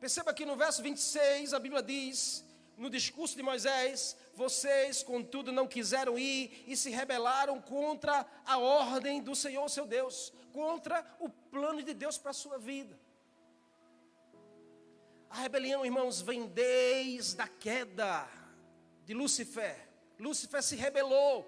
Perceba 0.00 0.32
que 0.32 0.46
no 0.46 0.56
verso 0.56 0.82
26 0.82 1.52
a 1.52 1.60
Bíblia 1.60 1.82
diz, 1.82 2.44
no 2.76 2.88
discurso 2.88 3.36
de 3.36 3.42
Moisés: 3.42 4.16
Vocês, 4.34 5.02
contudo, 5.02 5.52
não 5.52 5.68
quiseram 5.68 6.18
ir 6.18 6.64
e 6.66 6.76
se 6.76 6.90
rebelaram 6.90 7.60
contra 7.60 8.26
a 8.44 8.58
ordem 8.58 9.22
do 9.22 9.36
Senhor 9.36 9.68
seu 9.68 9.86
Deus, 9.86 10.32
contra 10.52 11.06
o 11.20 11.28
plano 11.28 11.82
de 11.82 11.92
Deus 11.92 12.16
para 12.16 12.30
a 12.30 12.34
sua 12.34 12.58
vida. 12.58 12.98
A 15.28 15.36
rebelião, 15.36 15.84
irmãos, 15.84 16.20
vem 16.20 16.46
desde 16.46 17.40
a 17.40 17.48
queda 17.48 18.28
de 19.04 19.14
Lúcifer. 19.14 19.88
Lúcifer 20.18 20.62
se 20.62 20.76
rebelou. 20.76 21.46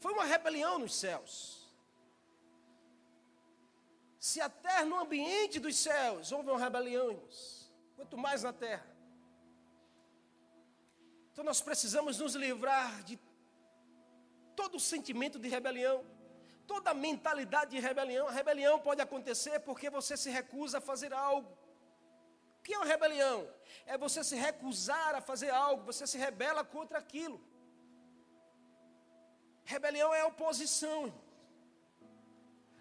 Foi 0.00 0.12
uma 0.12 0.24
rebelião 0.24 0.78
nos 0.78 0.94
céus. 0.94 1.59
Se 4.20 4.38
até 4.38 4.84
no 4.84 4.98
ambiente 4.98 5.58
dos 5.58 5.76
céus 5.78 6.30
houve 6.30 6.50
uma 6.50 6.58
rebelião, 6.58 7.10
irmãos, 7.10 7.72
quanto 7.96 8.18
mais 8.18 8.42
na 8.42 8.52
terra. 8.52 8.86
Então 11.32 11.42
nós 11.42 11.62
precisamos 11.62 12.18
nos 12.18 12.34
livrar 12.34 13.02
de 13.02 13.18
todo 14.54 14.74
o 14.74 14.80
sentimento 14.80 15.38
de 15.38 15.48
rebelião, 15.48 16.04
toda 16.66 16.90
a 16.90 16.94
mentalidade 16.94 17.70
de 17.70 17.80
rebelião. 17.80 18.28
A 18.28 18.30
rebelião 18.30 18.78
pode 18.78 19.00
acontecer 19.00 19.58
porque 19.60 19.88
você 19.88 20.18
se 20.18 20.28
recusa 20.28 20.78
a 20.78 20.82
fazer 20.82 21.14
algo. 21.14 21.56
O 22.58 22.62
que 22.62 22.74
é 22.74 22.76
uma 22.76 22.84
rebelião? 22.84 23.48
É 23.86 23.96
você 23.96 24.22
se 24.22 24.36
recusar 24.36 25.14
a 25.14 25.22
fazer 25.22 25.48
algo, 25.48 25.82
você 25.82 26.06
se 26.06 26.18
rebela 26.18 26.62
contra 26.62 26.98
aquilo. 26.98 27.40
Rebelião 29.64 30.12
é 30.12 30.22
oposição. 30.26 31.06
Irmão. 31.06 31.29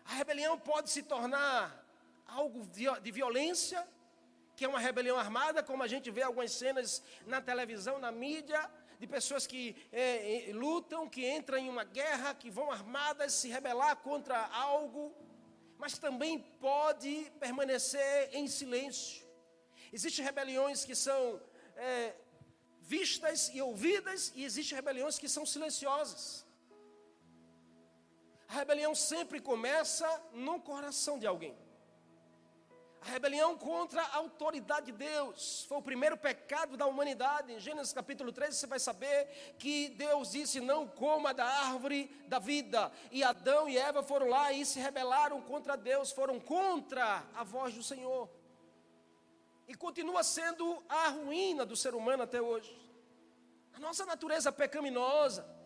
A 0.09 0.13
rebelião 0.13 0.57
pode 0.57 0.89
se 0.89 1.03
tornar 1.03 1.85
algo 2.25 2.65
de 3.05 3.11
violência, 3.11 3.87
que 4.55 4.65
é 4.65 4.67
uma 4.67 4.79
rebelião 4.79 5.17
armada, 5.19 5.61
como 5.61 5.83
a 5.83 5.87
gente 5.87 6.09
vê 6.09 6.23
algumas 6.23 6.51
cenas 6.51 7.03
na 7.27 7.39
televisão, 7.39 7.99
na 7.99 8.11
mídia, 8.11 8.59
de 8.99 9.05
pessoas 9.05 9.45
que 9.45 9.75
é, 9.91 10.49
lutam, 10.51 11.07
que 11.07 11.29
entram 11.29 11.59
em 11.59 11.69
uma 11.69 11.83
guerra, 11.83 12.33
que 12.33 12.49
vão 12.49 12.71
armadas 12.71 13.33
se 13.33 13.49
rebelar 13.49 13.97
contra 13.97 14.47
algo, 14.47 15.13
mas 15.77 15.99
também 15.99 16.39
pode 16.59 17.31
permanecer 17.39 18.31
em 18.33 18.47
silêncio. 18.47 19.23
Existem 19.93 20.25
rebeliões 20.25 20.83
que 20.83 20.95
são 20.95 21.39
é, 21.75 22.15
vistas 22.81 23.51
e 23.53 23.61
ouvidas, 23.61 24.33
e 24.35 24.43
existem 24.43 24.75
rebeliões 24.75 25.19
que 25.19 25.29
são 25.29 25.45
silenciosas. 25.45 26.48
A 28.49 28.53
rebelião 28.53 28.95
sempre 28.95 29.39
começa 29.39 30.09
no 30.33 30.59
coração 30.59 31.19
de 31.19 31.27
alguém. 31.27 31.55
A 33.01 33.05
rebelião 33.05 33.55
contra 33.55 34.01
a 34.01 34.17
autoridade 34.17 34.87
de 34.87 34.91
Deus 34.91 35.65
foi 35.69 35.77
o 35.77 35.83
primeiro 35.83 36.17
pecado 36.17 36.75
da 36.75 36.87
humanidade. 36.87 37.53
Em 37.53 37.59
Gênesis 37.59 37.93
capítulo 37.93 38.31
13 38.31 38.57
você 38.57 38.65
vai 38.65 38.79
saber 38.79 39.55
que 39.59 39.89
Deus 39.89 40.31
disse: 40.31 40.59
Não 40.59 40.87
coma 40.87 41.31
da 41.31 41.45
árvore 41.45 42.07
da 42.27 42.39
vida. 42.39 42.91
E 43.11 43.23
Adão 43.23 43.69
e 43.69 43.77
Eva 43.77 44.01
foram 44.01 44.27
lá 44.27 44.51
e 44.51 44.65
se 44.65 44.79
rebelaram 44.79 45.39
contra 45.43 45.77
Deus, 45.77 46.11
foram 46.11 46.39
contra 46.39 47.23
a 47.35 47.43
voz 47.43 47.75
do 47.75 47.83
Senhor. 47.83 48.27
E 49.67 49.75
continua 49.75 50.23
sendo 50.23 50.83
a 50.89 51.09
ruína 51.09 51.67
do 51.67 51.75
ser 51.75 51.93
humano 51.93 52.23
até 52.23 52.41
hoje. 52.41 52.75
A 53.75 53.79
nossa 53.79 54.07
natureza 54.07 54.51
pecaminosa 54.51 55.58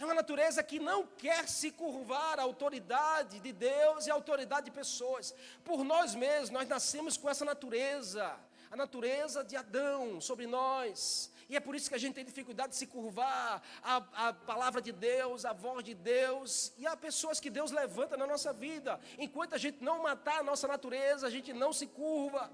é 0.00 0.04
uma 0.06 0.14
natureza 0.14 0.62
que 0.62 0.78
não 0.78 1.06
quer 1.06 1.46
se 1.46 1.70
curvar 1.70 2.40
à 2.40 2.42
autoridade 2.42 3.38
de 3.38 3.52
Deus 3.52 4.06
e 4.06 4.10
à 4.10 4.14
autoridade 4.14 4.64
de 4.64 4.70
pessoas. 4.70 5.34
Por 5.62 5.84
nós 5.84 6.14
mesmos, 6.14 6.48
nós 6.48 6.66
nascemos 6.66 7.18
com 7.18 7.28
essa 7.28 7.44
natureza, 7.44 8.34
a 8.70 8.76
natureza 8.76 9.44
de 9.44 9.56
Adão 9.56 10.18
sobre 10.18 10.46
nós. 10.46 11.30
E 11.50 11.56
é 11.56 11.60
por 11.60 11.74
isso 11.74 11.90
que 11.90 11.94
a 11.96 11.98
gente 11.98 12.14
tem 12.14 12.24
dificuldade 12.24 12.70
de 12.70 12.76
se 12.76 12.86
curvar 12.86 13.62
à, 13.82 14.28
à 14.28 14.32
palavra 14.32 14.80
de 14.80 14.90
Deus, 14.92 15.44
à 15.44 15.52
voz 15.52 15.84
de 15.84 15.94
Deus. 15.94 16.72
E 16.78 16.86
há 16.86 16.96
pessoas 16.96 17.38
que 17.38 17.50
Deus 17.50 17.70
levanta 17.70 18.16
na 18.16 18.26
nossa 18.26 18.54
vida. 18.54 18.98
Enquanto 19.18 19.54
a 19.54 19.58
gente 19.58 19.84
não 19.84 20.02
matar 20.02 20.38
a 20.38 20.42
nossa 20.42 20.66
natureza, 20.66 21.26
a 21.26 21.30
gente 21.30 21.52
não 21.52 21.74
se 21.74 21.86
curva. 21.86 22.50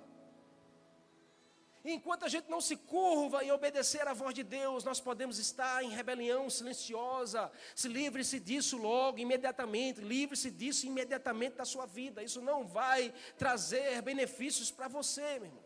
Enquanto 1.89 2.25
a 2.25 2.29
gente 2.29 2.51
não 2.51 2.61
se 2.61 2.75
curva 2.77 3.45
em 3.45 3.53
obedecer 3.53 4.09
à 4.09 4.13
voz 4.13 4.35
de 4.35 4.43
Deus, 4.43 4.83
nós 4.83 5.01
podemos 5.01 5.39
estar 5.39 5.85
em 5.85 5.91
rebelião 5.91 6.51
silenciosa. 6.51 7.51
Se 7.77 7.87
livre-se 7.87 8.41
disso 8.41 8.77
logo, 8.77 9.19
imediatamente. 9.19 10.01
Livre-se 10.01 10.51
disso 10.51 10.85
imediatamente 10.85 11.55
da 11.55 11.65
sua 11.65 11.87
vida. 11.87 12.25
Isso 12.25 12.41
não 12.41 12.67
vai 12.67 13.15
trazer 13.39 14.03
benefícios 14.03 14.69
para 14.69 14.89
você, 14.89 15.39
meu 15.39 15.45
irmão. 15.45 15.65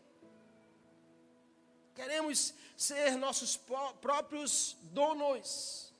Queremos 1.95 2.53
ser 2.77 3.17
nossos 3.17 3.59
próprios 3.99 4.77
donos. 4.83 5.91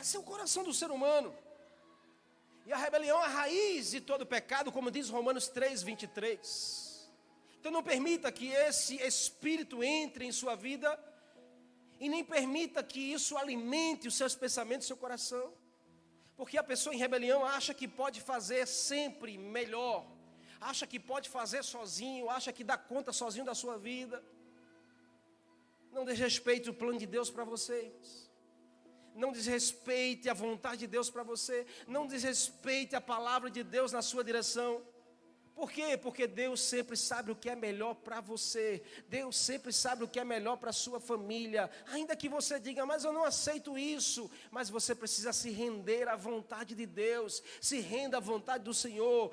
Esse 0.00 0.16
é 0.16 0.20
o 0.20 0.22
coração 0.22 0.64
do 0.64 0.72
ser 0.72 0.90
humano. 0.90 1.36
E 2.64 2.72
a 2.72 2.78
rebelião 2.78 3.20
é 3.20 3.26
a 3.26 3.28
raiz 3.28 3.90
de 3.90 4.00
todo 4.00 4.24
pecado, 4.24 4.72
como 4.72 4.90
diz 4.90 5.10
Romanos 5.10 5.48
3, 5.48 5.82
23. 5.82 6.83
Então 7.64 7.72
não 7.72 7.82
permita 7.82 8.30
que 8.30 8.48
esse 8.48 8.96
espírito 8.96 9.82
entre 9.82 10.26
em 10.26 10.30
sua 10.30 10.54
vida 10.54 10.90
e 11.98 12.10
nem 12.10 12.22
permita 12.22 12.82
que 12.84 13.00
isso 13.00 13.38
alimente 13.38 14.06
os 14.06 14.16
seus 14.16 14.34
pensamentos, 14.34 14.86
seu 14.86 14.98
coração. 14.98 15.50
Porque 16.36 16.58
a 16.58 16.62
pessoa 16.62 16.94
em 16.94 16.98
rebelião 16.98 17.42
acha 17.42 17.72
que 17.72 17.88
pode 17.88 18.20
fazer 18.20 18.66
sempre 18.66 19.38
melhor, 19.38 20.06
acha 20.60 20.86
que 20.86 21.00
pode 21.00 21.30
fazer 21.30 21.64
sozinho, 21.64 22.28
acha 22.28 22.52
que 22.52 22.62
dá 22.62 22.76
conta 22.76 23.14
sozinho 23.14 23.46
da 23.46 23.54
sua 23.54 23.78
vida. 23.78 24.22
Não 25.90 26.04
desrespeite 26.04 26.68
o 26.68 26.74
plano 26.74 26.98
de 26.98 27.06
Deus 27.06 27.30
para 27.30 27.44
vocês. 27.44 28.30
Não 29.14 29.32
desrespeite 29.32 30.28
a 30.28 30.34
vontade 30.34 30.80
de 30.80 30.86
Deus 30.86 31.08
para 31.08 31.22
você. 31.22 31.66
Não 31.86 32.06
desrespeite 32.06 32.94
a 32.94 33.00
palavra 33.00 33.50
de 33.50 33.62
Deus 33.62 33.90
na 33.90 34.02
sua 34.02 34.22
direção. 34.22 34.82
Por 35.54 35.70
quê? 35.70 35.96
Porque 35.96 36.26
Deus 36.26 36.60
sempre 36.60 36.96
sabe 36.96 37.30
o 37.30 37.36
que 37.36 37.48
é 37.48 37.54
melhor 37.54 37.94
para 37.94 38.20
você. 38.20 38.82
Deus 39.08 39.36
sempre 39.36 39.72
sabe 39.72 40.02
o 40.02 40.08
que 40.08 40.18
é 40.18 40.24
melhor 40.24 40.56
para 40.56 40.72
sua 40.72 40.98
família. 40.98 41.70
Ainda 41.86 42.16
que 42.16 42.28
você 42.28 42.58
diga, 42.58 42.84
mas 42.84 43.04
eu 43.04 43.12
não 43.12 43.24
aceito 43.24 43.78
isso. 43.78 44.30
Mas 44.50 44.68
você 44.68 44.94
precisa 44.94 45.32
se 45.32 45.50
render 45.50 46.08
à 46.08 46.16
vontade 46.16 46.74
de 46.74 46.84
Deus. 46.84 47.42
Se 47.60 47.80
renda 47.80 48.16
à 48.16 48.20
vontade 48.20 48.64
do 48.64 48.74
Senhor. 48.74 49.30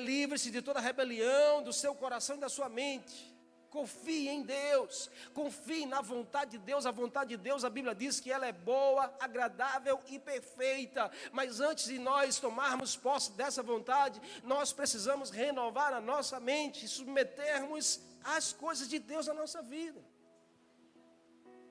Livre-se 0.00 0.50
de 0.50 0.60
toda 0.60 0.80
rebelião 0.80 1.62
do 1.62 1.72
seu 1.72 1.94
coração 1.94 2.36
e 2.36 2.40
da 2.40 2.48
sua 2.50 2.68
mente. 2.68 3.33
Confie 3.74 4.28
em 4.28 4.44
Deus, 4.44 5.10
confie 5.32 5.84
na 5.84 6.00
vontade 6.00 6.52
de 6.52 6.58
Deus. 6.58 6.86
A 6.86 6.92
vontade 6.92 7.30
de 7.30 7.36
Deus, 7.36 7.64
a 7.64 7.68
Bíblia 7.68 7.92
diz 7.92 8.20
que 8.20 8.30
ela 8.30 8.46
é 8.46 8.52
boa, 8.52 9.12
agradável 9.18 10.00
e 10.06 10.16
perfeita. 10.16 11.10
Mas 11.32 11.58
antes 11.58 11.86
de 11.86 11.98
nós 11.98 12.38
tomarmos 12.38 12.96
posse 12.96 13.32
dessa 13.32 13.64
vontade, 13.64 14.22
nós 14.44 14.72
precisamos 14.72 15.28
renovar 15.30 15.92
a 15.92 16.00
nossa 16.00 16.38
mente, 16.38 16.86
submetermos 16.86 18.00
as 18.22 18.52
coisas 18.52 18.88
de 18.88 19.00
Deus 19.00 19.26
na 19.26 19.34
nossa 19.34 19.60
vida. 19.60 20.00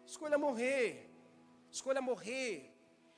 Escolha 0.06 0.38
morrer, 0.38 1.10
escolha 1.72 2.02
morrer 2.02 2.73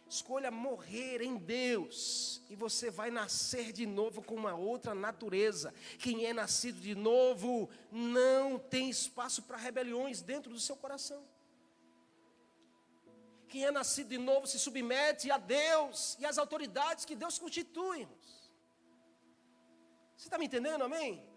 Escolha 0.08 0.52
morrer 0.52 1.22
em 1.22 1.36
Deus 1.36 2.42
e 2.50 2.56
você 2.56 2.92
vai 2.92 3.10
nascer 3.10 3.72
de 3.74 3.86
novo 3.86 4.22
com 4.22 4.36
uma 4.36 4.56
outra 4.56 4.94
natureza. 4.94 5.74
Quem 5.98 6.26
é 6.26 6.34
nascido 6.34 6.80
de 6.80 6.94
novo 6.94 7.70
não 7.92 8.60
tem 8.60 8.90
espaço 8.90 9.42
para 9.44 9.58
rebeliões 9.58 10.22
dentro 10.22 10.52
do 10.52 10.60
seu 10.60 10.76
coração. 10.76 11.28
Quem 13.48 13.66
é 13.66 13.72
nascido 13.72 14.10
de 14.10 14.18
novo 14.18 14.46
se 14.46 14.60
submete 14.60 15.32
a 15.32 15.38
Deus 15.38 16.16
e 16.20 16.26
às 16.26 16.38
autoridades 16.38 17.06
que 17.06 17.16
Deus 17.16 17.40
constitui. 17.40 18.08
Você 20.16 20.28
está 20.28 20.38
me 20.38 20.46
entendendo, 20.46 20.84
amém? 20.84 21.35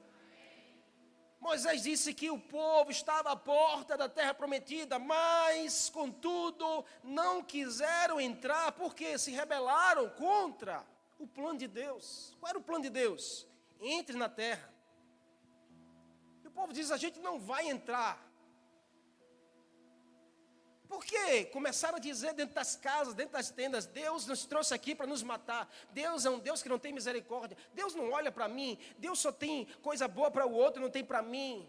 Moisés 1.40 1.82
disse 1.82 2.12
que 2.12 2.30
o 2.30 2.38
povo 2.38 2.90
estava 2.90 3.30
à 3.30 3.36
porta 3.36 3.96
da 3.96 4.08
terra 4.08 4.34
prometida, 4.34 4.98
mas, 4.98 5.88
contudo, 5.88 6.84
não 7.02 7.42
quiseram 7.42 8.20
entrar 8.20 8.72
porque 8.72 9.16
se 9.18 9.30
rebelaram 9.30 10.10
contra 10.10 10.84
o 11.18 11.26
plano 11.26 11.58
de 11.58 11.68
Deus. 11.68 12.36
Qual 12.40 12.50
era 12.50 12.58
o 12.58 12.62
plano 12.62 12.82
de 12.82 12.90
Deus? 12.90 13.46
Entre 13.80 14.16
na 14.16 14.28
terra. 14.28 14.72
E 16.42 16.48
o 16.48 16.50
povo 16.50 16.72
diz: 16.72 16.90
a 16.90 16.96
gente 16.96 17.20
não 17.20 17.38
vai 17.38 17.68
entrar. 17.68 18.27
Por 20.88 21.04
quê? 21.04 21.44
Começaram 21.44 21.96
a 21.96 22.00
dizer 22.00 22.32
dentro 22.32 22.54
das 22.54 22.74
casas, 22.74 23.14
dentro 23.14 23.34
das 23.34 23.50
tendas: 23.50 23.84
Deus 23.84 24.26
nos 24.26 24.46
trouxe 24.46 24.72
aqui 24.72 24.94
para 24.94 25.06
nos 25.06 25.22
matar. 25.22 25.70
Deus 25.90 26.24
é 26.24 26.30
um 26.30 26.38
Deus 26.38 26.62
que 26.62 26.68
não 26.68 26.78
tem 26.78 26.92
misericórdia. 26.92 27.58
Deus 27.74 27.94
não 27.94 28.10
olha 28.10 28.32
para 28.32 28.48
mim. 28.48 28.78
Deus 28.96 29.18
só 29.18 29.30
tem 29.30 29.66
coisa 29.82 30.08
boa 30.08 30.30
para 30.30 30.46
o 30.46 30.52
outro, 30.52 30.80
não 30.80 30.90
tem 30.90 31.04
para 31.04 31.20
mim. 31.20 31.68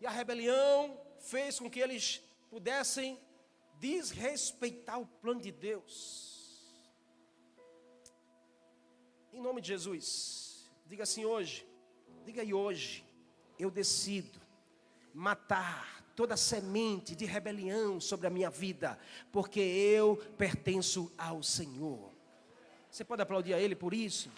E 0.00 0.06
a 0.06 0.10
rebelião 0.10 1.00
fez 1.18 1.58
com 1.58 1.68
que 1.68 1.80
eles 1.80 2.22
pudessem 2.48 3.20
desrespeitar 3.80 5.00
o 5.00 5.06
plano 5.06 5.40
de 5.40 5.50
Deus. 5.50 6.36
Em 9.32 9.40
nome 9.40 9.60
de 9.60 9.68
Jesus, 9.68 10.70
diga 10.86 11.02
assim 11.02 11.24
hoje, 11.24 11.66
diga 12.24 12.42
aí 12.42 12.54
hoje, 12.54 13.04
eu 13.58 13.70
decido 13.70 14.45
matar 15.16 16.04
toda 16.14 16.36
semente 16.36 17.16
de 17.16 17.24
rebelião 17.24 17.98
sobre 17.98 18.26
a 18.26 18.30
minha 18.30 18.50
vida, 18.50 18.98
porque 19.32 19.60
eu 19.60 20.16
pertenço 20.36 21.10
ao 21.16 21.42
Senhor. 21.42 22.12
Você 22.90 23.02
pode 23.02 23.22
aplaudir 23.22 23.54
a 23.54 23.58
Ele 23.58 23.74
por 23.74 23.94
isso? 23.94 24.30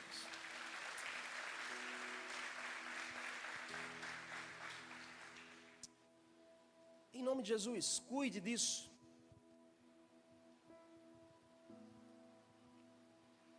Em 7.12 7.22
nome 7.22 7.42
de 7.42 7.48
Jesus, 7.48 8.00
cuide 8.08 8.40
disso. 8.40 8.88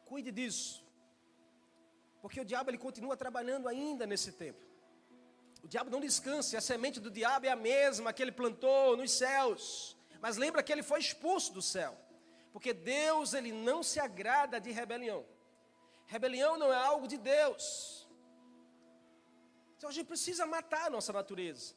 Cuide 0.06 0.32
disso. 0.32 0.82
Porque 2.22 2.40
o 2.40 2.46
diabo 2.46 2.70
ele 2.70 2.78
continua 2.78 3.16
trabalhando 3.18 3.68
ainda 3.68 4.08
nesse 4.08 4.32
tempo. 4.32 4.69
O 5.64 5.68
diabo 5.68 5.90
não 5.90 6.00
descansa, 6.00 6.58
a 6.58 6.62
semente 6.62 7.00
do 7.00 7.12
diabo 7.12 7.46
é 7.46 7.50
a 7.50 7.56
mesma 7.56 8.14
que 8.14 8.22
ele 8.22 8.32
plantou 8.32 8.96
nos 8.96 9.12
céus. 9.12 9.98
Mas 10.22 10.38
lembra 10.38 10.64
que 10.64 10.72
ele 10.72 10.84
foi 10.84 11.00
expulso 11.00 11.54
do 11.54 11.62
céu. 11.62 11.98
Porque 12.52 12.74
Deus, 12.74 13.34
ele 13.34 13.52
não 13.52 13.84
se 13.84 14.00
agrada 14.00 14.60
de 14.60 14.72
rebelião. 14.72 15.26
Rebelião 16.08 16.58
não 16.58 16.72
é 16.74 16.76
algo 16.76 17.08
de 17.08 17.18
Deus. 17.18 18.08
Então 19.78 19.90
a 19.90 19.94
gente 19.94 20.08
precisa 20.08 20.46
matar 20.46 20.88
a 20.88 20.90
nossa 20.90 21.14
natureza. 21.14 21.76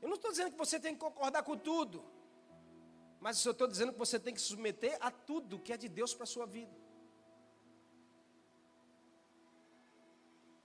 Eu 0.00 0.08
não 0.08 0.16
estou 0.16 0.30
dizendo 0.30 0.52
que 0.52 0.58
você 0.58 0.80
tem 0.80 0.94
que 0.94 1.00
concordar 1.00 1.42
com 1.42 1.56
tudo. 1.56 2.04
Mas 3.20 3.44
eu 3.44 3.52
estou 3.52 3.66
dizendo 3.66 3.92
que 3.92 3.98
você 3.98 4.18
tem 4.18 4.32
que 4.32 4.40
se 4.40 4.48
submeter 4.48 4.96
a 5.00 5.10
tudo 5.10 5.58
que 5.58 5.72
é 5.72 5.76
de 5.76 5.88
Deus 5.88 6.14
para 6.14 6.24
a 6.24 6.26
sua 6.26 6.46
vida. 6.46 6.74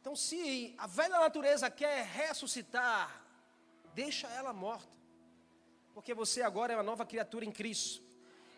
Então, 0.03 0.17
se 0.17 0.75
a 0.77 0.85
velha 0.85 1.17
natureza 1.17 1.69
quer 1.69 2.05
ressuscitar, 2.05 3.23
deixa 3.95 4.27
ela 4.27 4.51
morta. 4.51 4.91
Porque 5.93 6.13
você 6.13 6.41
agora 6.41 6.73
é 6.73 6.75
uma 6.75 6.83
nova 6.83 7.05
criatura 7.05 7.45
em 7.45 7.51
Cristo. 7.53 8.03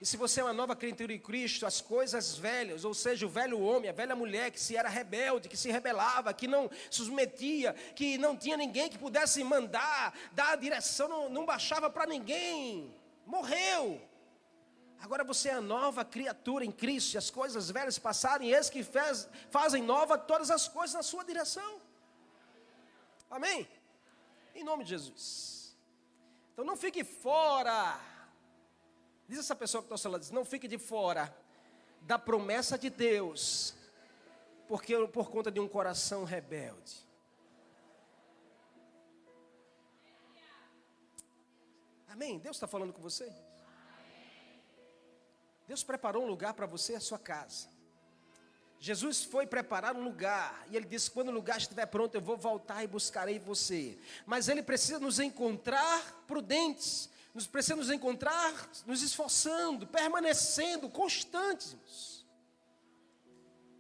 E 0.02 0.06
se 0.08 0.18
você 0.18 0.42
é 0.42 0.44
uma 0.44 0.54
nova 0.54 0.76
criatura 0.76 1.14
em 1.14 1.20
Cristo, 1.20 1.68
as 1.68 1.82
coisas 1.82 2.36
velhas, 2.36 2.84
ou 2.84 2.96
seja, 2.96 3.28
o 3.28 3.30
velho 3.30 3.60
homem, 3.60 3.92
a 3.92 3.94
velha 3.94 4.16
mulher 4.16 4.50
que 4.50 4.60
se 4.60 4.76
era 4.76 4.90
rebelde, 4.90 5.48
que 5.48 5.56
se 5.56 5.70
rebelava, 5.70 6.34
que 6.34 6.48
não 6.48 6.68
se 6.90 7.04
submetia, 7.06 7.74
que 7.96 8.18
não 8.18 8.36
tinha 8.36 8.58
ninguém 8.58 8.90
que 8.90 8.98
pudesse 8.98 9.44
mandar, 9.44 10.18
dar 10.32 10.54
a 10.54 10.56
direção, 10.56 11.08
não, 11.08 11.30
não 11.30 11.46
baixava 11.46 11.92
para 11.92 12.08
ninguém, 12.08 12.92
morreu. 13.24 14.02
Agora 15.00 15.24
você 15.24 15.50
é 15.50 15.54
a 15.54 15.62
nova 15.62 16.04
criatura 16.04 16.66
em 16.66 16.72
Cristo, 16.72 17.14
e 17.14 17.18
as 17.18 17.30
coisas 17.30 17.70
velhas 17.70 18.00
passaram, 18.00 18.44
e 18.44 18.54
eles 18.54 18.70
que 18.70 18.84
fez, 18.84 19.28
fazem 19.50 19.84
nova 19.84 20.18
todas 20.18 20.50
as 20.50 20.68
coisas 20.68 20.96
na 20.96 21.04
sua 21.04 21.24
direção. 21.24 21.82
Amém? 23.30 23.68
Em 24.56 24.64
nome 24.64 24.84
de 24.84 24.92
Jesus. 24.92 25.76
Então 26.54 26.66
não 26.66 26.78
fique 26.78 27.04
fora 27.04 28.00
Diz 29.28 29.40
essa 29.40 29.56
pessoa 29.56 29.82
que 29.82 29.86
está 29.86 29.96
ao 29.96 29.98
seu 29.98 30.12
lado, 30.12 30.26
não 30.32 30.46
fique 30.46 30.68
de 30.68 30.78
fora 30.78 31.36
da 32.02 32.20
promessa 32.20 32.78
de 32.78 32.92
Deus, 32.92 33.74
porque 34.68 34.96
por 35.08 35.30
conta 35.32 35.52
de 35.52 35.60
um 35.60 35.68
coração 35.68 36.24
rebelde. 36.24 37.04
Amém? 42.08 42.38
Deus 42.38 42.56
está 42.56 42.68
falando 42.68 42.94
com 42.94 43.02
você? 43.02 43.34
Deus 45.68 45.84
preparou 45.84 46.24
um 46.24 46.28
lugar 46.28 46.54
para 46.54 46.66
você, 46.66 46.96
a 46.96 47.00
sua 47.00 47.20
casa. 47.20 47.68
Jesus 48.80 49.24
foi 49.24 49.48
preparar 49.48 49.96
um 49.96 50.04
lugar, 50.04 50.66
e 50.70 50.76
ele 50.76 50.86
disse: 50.86 51.10
quando 51.10 51.30
o 51.30 51.32
lugar 51.32 51.58
estiver 51.58 51.86
pronto, 51.86 52.16
eu 52.16 52.22
vou 52.22 52.38
voltar 52.38 52.84
e 52.84 52.88
buscarei 52.88 53.40
você. 53.40 53.98
Mas 54.26 54.48
ele 54.48 54.62
precisa 54.62 55.00
nos 55.00 55.20
encontrar 55.20 56.24
prudentes, 56.28 57.10
nós 57.34 57.48
precisamos 57.48 57.90
encontrar 57.90 58.70
nos 58.86 59.02
esforçando, 59.02 59.86
permanecendo, 59.88 60.90
constantes. 60.90 61.76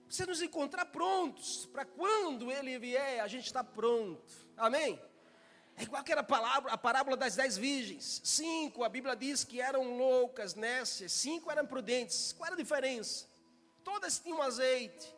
Precisa 0.05 0.27
nos 0.27 0.41
encontrar 0.41 0.85
prontos, 0.85 1.65
para 1.67 1.85
quando 1.85 2.51
Ele 2.51 2.77
vier, 2.79 3.21
a 3.21 3.27
gente 3.27 3.45
está 3.45 3.63
pronto. 3.63 4.21
Amém? 4.57 4.99
É 5.77 5.83
igual 5.83 6.01
aquela 6.01 6.23
palavra, 6.23 6.71
a 6.71 6.77
parábola 6.77 7.17
das 7.17 7.35
dez 7.35 7.57
virgens. 7.57 8.21
Cinco, 8.23 8.83
a 8.83 8.89
Bíblia 8.89 9.15
diz 9.15 9.43
que 9.43 9.59
eram 9.59 9.97
loucas, 9.97 10.55
nécias. 10.55 11.11
Cinco 11.11 11.51
eram 11.51 11.65
prudentes. 11.65 12.33
Qual 12.33 12.47
era 12.47 12.55
a 12.55 12.59
diferença? 12.59 13.27
Todas 13.83 14.19
tinham 14.19 14.41
azeite. 14.41 15.13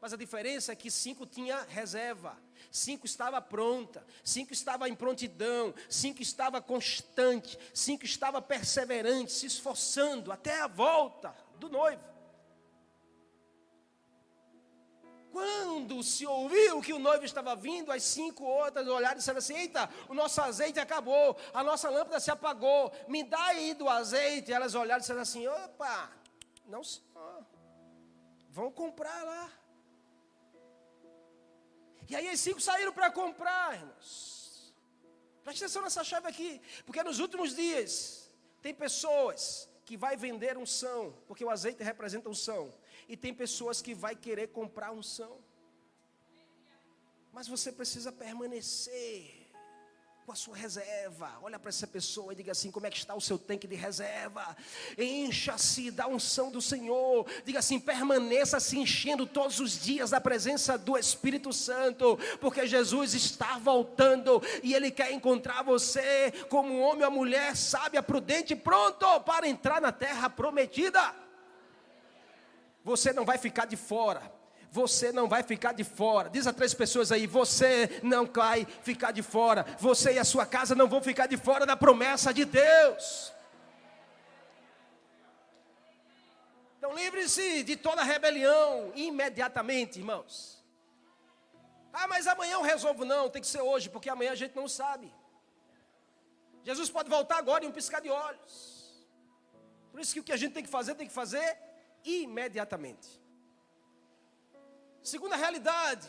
Mas 0.00 0.12
a 0.12 0.16
diferença 0.16 0.72
é 0.72 0.76
que 0.76 0.90
cinco 0.90 1.26
tinha 1.26 1.62
reserva 1.68 2.36
cinco 2.70 3.06
estava 3.06 3.40
pronta, 3.40 4.04
cinco 4.24 4.52
estava 4.52 4.88
em 4.88 4.94
prontidão, 4.94 5.74
cinco 5.88 6.22
estava 6.22 6.60
constante, 6.60 7.58
cinco 7.74 8.04
estava 8.04 8.40
perseverante, 8.40 9.32
se 9.32 9.46
esforçando 9.46 10.32
até 10.32 10.60
a 10.60 10.66
volta 10.66 11.34
do 11.58 11.68
noivo. 11.68 12.02
Quando 15.32 16.02
se 16.02 16.26
ouviu 16.26 16.82
que 16.82 16.92
o 16.92 16.98
noivo 16.98 17.24
estava 17.24 17.56
vindo, 17.56 17.90
as 17.90 18.02
cinco 18.02 18.44
outras 18.44 18.86
olharam 18.86 19.14
e 19.14 19.18
disseram 19.18 19.38
assim: 19.38 19.56
Eita, 19.56 19.88
o 20.08 20.14
nosso 20.14 20.40
azeite 20.42 20.78
acabou, 20.78 21.36
a 21.54 21.64
nossa 21.64 21.88
lâmpada 21.88 22.20
se 22.20 22.30
apagou, 22.30 22.92
me 23.08 23.24
dá 23.24 23.42
aí 23.46 23.72
do 23.72 23.88
azeite. 23.88 24.52
Elas 24.52 24.74
olharam 24.74 24.98
e 24.98 25.00
disseram 25.00 25.22
assim: 25.22 25.46
Opa, 25.48 26.12
não 26.66 26.84
senhor, 26.84 27.46
vão 28.50 28.70
comprar 28.70 29.24
lá. 29.24 29.50
E 32.10 32.14
aí 32.14 32.30
os 32.30 32.40
cinco 32.40 32.60
saíram 32.60 32.92
para 32.92 33.10
comprar, 33.10 33.74
irmãos. 33.74 34.74
Preste 35.42 35.64
atenção 35.64 35.82
nessa 35.82 36.04
chave 36.04 36.28
aqui, 36.28 36.60
porque 36.84 37.02
nos 37.02 37.18
últimos 37.18 37.56
dias 37.56 38.30
tem 38.60 38.74
pessoas 38.74 39.68
que 39.86 39.96
vai 39.96 40.14
vender 40.14 40.58
unção, 40.58 41.16
porque 41.26 41.44
o 41.44 41.50
azeite 41.50 41.82
representa 41.82 42.28
unção, 42.28 42.72
e 43.12 43.16
tem 43.16 43.34
pessoas 43.34 43.82
que 43.82 43.94
vai 43.94 44.16
querer 44.16 44.48
comprar 44.48 44.90
unção. 44.90 45.36
Mas 47.30 47.46
você 47.46 47.70
precisa 47.70 48.10
permanecer 48.10 49.50
com 50.24 50.32
a 50.32 50.34
sua 50.34 50.56
reserva. 50.56 51.30
Olha 51.42 51.58
para 51.58 51.68
essa 51.68 51.86
pessoa 51.86 52.32
e 52.32 52.36
diga 52.36 52.52
assim: 52.52 52.70
como 52.70 52.86
é 52.86 52.90
que 52.90 52.96
está 52.96 53.14
o 53.14 53.20
seu 53.20 53.38
tanque 53.38 53.68
de 53.68 53.74
reserva? 53.74 54.56
Encha-se 54.96 55.90
da 55.90 56.06
unção 56.06 56.50
do 56.50 56.62
Senhor. 56.62 57.26
Diga 57.44 57.58
assim: 57.58 57.78
permaneça 57.78 58.58
se 58.58 58.78
enchendo 58.78 59.26
todos 59.26 59.60
os 59.60 59.78
dias 59.78 60.08
da 60.08 60.18
presença 60.18 60.78
do 60.78 60.96
Espírito 60.96 61.52
Santo, 61.52 62.18
porque 62.40 62.66
Jesus 62.66 63.12
está 63.12 63.58
voltando 63.58 64.42
e 64.62 64.72
Ele 64.72 64.90
quer 64.90 65.12
encontrar 65.12 65.62
você 65.62 66.32
como 66.48 66.72
um 66.72 66.80
homem 66.80 67.04
ou 67.04 67.10
mulher 67.10 67.54
sábia, 67.58 68.02
prudente, 68.02 68.56
pronto 68.56 69.20
para 69.20 69.46
entrar 69.46 69.82
na 69.82 69.92
terra 69.92 70.30
prometida. 70.30 71.21
Você 72.84 73.12
não 73.12 73.24
vai 73.24 73.38
ficar 73.38 73.66
de 73.66 73.76
fora 73.76 74.32
você 74.72 75.12
não 75.12 75.28
vai 75.28 75.42
ficar 75.42 75.72
de 75.72 75.84
fora. 75.84 76.30
Diz 76.30 76.46
a 76.46 76.52
três 76.52 76.72
pessoas 76.72 77.12
aí: 77.12 77.26
você 77.26 78.00
não 78.02 78.24
vai 78.24 78.64
ficar 78.82 79.12
de 79.12 79.22
fora. 79.22 79.66
Você 79.78 80.14
e 80.14 80.18
a 80.18 80.24
sua 80.24 80.46
casa 80.46 80.74
não 80.74 80.88
vão 80.88 81.02
ficar 81.02 81.26
de 81.26 81.36
fora 81.36 81.66
da 81.66 81.76
promessa 81.76 82.32
de 82.32 82.46
Deus. 82.46 83.30
Então 86.78 86.94
livre-se 86.94 87.62
de 87.64 87.76
toda 87.76 88.02
rebelião 88.02 88.90
imediatamente, 88.94 89.98
irmãos. 89.98 90.64
Ah, 91.92 92.08
mas 92.08 92.26
amanhã 92.26 92.54
eu 92.54 92.62
resolvo. 92.62 93.04
Não, 93.04 93.28
tem 93.28 93.42
que 93.42 93.48
ser 93.48 93.60
hoje, 93.60 93.90
porque 93.90 94.08
amanhã 94.08 94.32
a 94.32 94.40
gente 94.42 94.56
não 94.56 94.66
sabe. 94.66 95.12
Jesus 96.64 96.88
pode 96.88 97.10
voltar 97.10 97.36
agora 97.36 97.62
em 97.62 97.68
um 97.68 97.72
piscar 97.72 98.00
de 98.00 98.08
olhos. 98.08 99.04
Por 99.90 100.00
isso 100.00 100.14
que 100.14 100.20
o 100.20 100.24
que 100.24 100.32
a 100.32 100.36
gente 100.38 100.54
tem 100.54 100.64
que 100.64 100.70
fazer, 100.70 100.94
tem 100.94 101.06
que 101.06 101.12
fazer 101.12 101.58
imediatamente. 102.04 103.08
Segunda 105.02 105.36
realidade, 105.36 106.08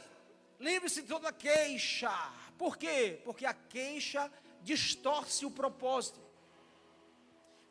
livre-se 0.59 1.01
de 1.01 1.07
toda 1.07 1.33
queixa. 1.33 2.11
Por 2.57 2.77
quê? 2.77 3.21
Porque 3.25 3.45
a 3.45 3.53
queixa 3.53 4.31
distorce 4.61 5.45
o 5.45 5.51
propósito. 5.51 6.21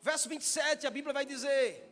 Verso 0.01 0.27
27, 0.27 0.85
a 0.85 0.91
Bíblia 0.91 1.13
vai 1.13 1.25
dizer: 1.25 1.89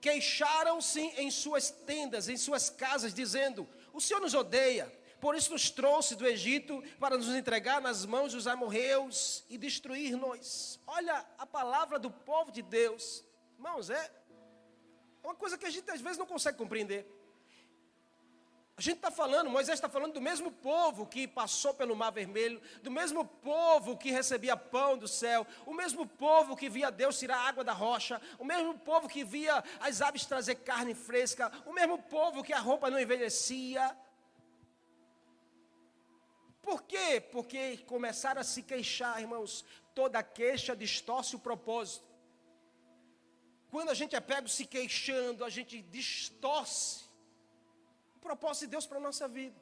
Queixaram-se 0.00 1.00
em 1.00 1.30
suas 1.30 1.70
tendas, 1.70 2.28
em 2.28 2.36
suas 2.36 2.68
casas, 2.68 3.14
dizendo: 3.14 3.68
O 3.92 4.00
Senhor 4.00 4.20
nos 4.20 4.34
odeia, 4.34 4.92
por 5.20 5.36
isso 5.36 5.52
nos 5.52 5.70
trouxe 5.70 6.16
do 6.16 6.26
Egito 6.26 6.82
para 6.98 7.16
nos 7.16 7.28
entregar 7.28 7.80
nas 7.80 8.04
mãos 8.04 8.32
dos 8.32 8.46
amorreus 8.46 9.44
e 9.48 9.56
destruir-nos. 9.56 10.80
Olha 10.86 11.24
a 11.38 11.46
palavra 11.46 11.98
do 11.98 12.10
povo 12.10 12.50
de 12.50 12.62
Deus, 12.62 13.24
irmãos, 13.56 13.88
é 13.88 14.17
uma 15.28 15.34
coisa 15.34 15.58
que 15.58 15.66
a 15.66 15.70
gente 15.70 15.90
às 15.90 16.00
vezes 16.00 16.16
não 16.16 16.24
consegue 16.24 16.56
compreender. 16.56 17.06
A 18.78 18.80
gente 18.80 18.96
está 18.96 19.10
falando, 19.10 19.50
Moisés 19.50 19.76
está 19.76 19.86
falando 19.86 20.14
do 20.14 20.22
mesmo 20.22 20.50
povo 20.50 21.04
que 21.04 21.28
passou 21.28 21.74
pelo 21.74 21.94
Mar 21.94 22.10
Vermelho, 22.10 22.62
do 22.82 22.90
mesmo 22.90 23.26
povo 23.26 23.98
que 23.98 24.10
recebia 24.10 24.56
pão 24.56 24.96
do 24.96 25.06
céu, 25.06 25.46
o 25.66 25.74
mesmo 25.74 26.06
povo 26.06 26.56
que 26.56 26.70
via 26.70 26.90
Deus 26.90 27.18
tirar 27.18 27.46
água 27.46 27.62
da 27.62 27.74
rocha, 27.74 28.22
o 28.38 28.44
mesmo 28.44 28.78
povo 28.78 29.06
que 29.06 29.22
via 29.22 29.62
as 29.80 30.00
aves 30.00 30.24
trazer 30.24 30.54
carne 30.54 30.94
fresca, 30.94 31.52
o 31.66 31.74
mesmo 31.74 31.98
povo 32.04 32.42
que 32.42 32.54
a 32.54 32.58
roupa 32.58 32.88
não 32.88 32.98
envelhecia. 32.98 33.94
Por 36.62 36.84
quê? 36.84 37.20
Porque 37.20 37.78
começaram 37.78 38.40
a 38.40 38.44
se 38.44 38.62
queixar, 38.62 39.20
irmãos. 39.20 39.62
Toda 39.94 40.22
queixa 40.22 40.74
distorce 40.74 41.36
o 41.36 41.38
propósito. 41.38 42.07
Quando 43.70 43.90
a 43.90 43.94
gente 43.94 44.16
é 44.16 44.20
pego 44.20 44.48
se 44.48 44.64
queixando, 44.64 45.44
a 45.44 45.50
gente 45.50 45.82
distorce 45.82 47.04
o 48.16 48.20
propósito 48.20 48.62
de 48.62 48.70
Deus 48.72 48.86
para 48.86 48.98
a 48.98 49.00
nossa 49.00 49.28
vida. 49.28 49.56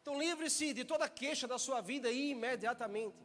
Então 0.00 0.18
livre-se 0.18 0.72
de 0.72 0.84
toda 0.84 1.08
queixa 1.08 1.46
da 1.46 1.58
sua 1.58 1.80
vida 1.80 2.10
imediatamente. 2.10 3.16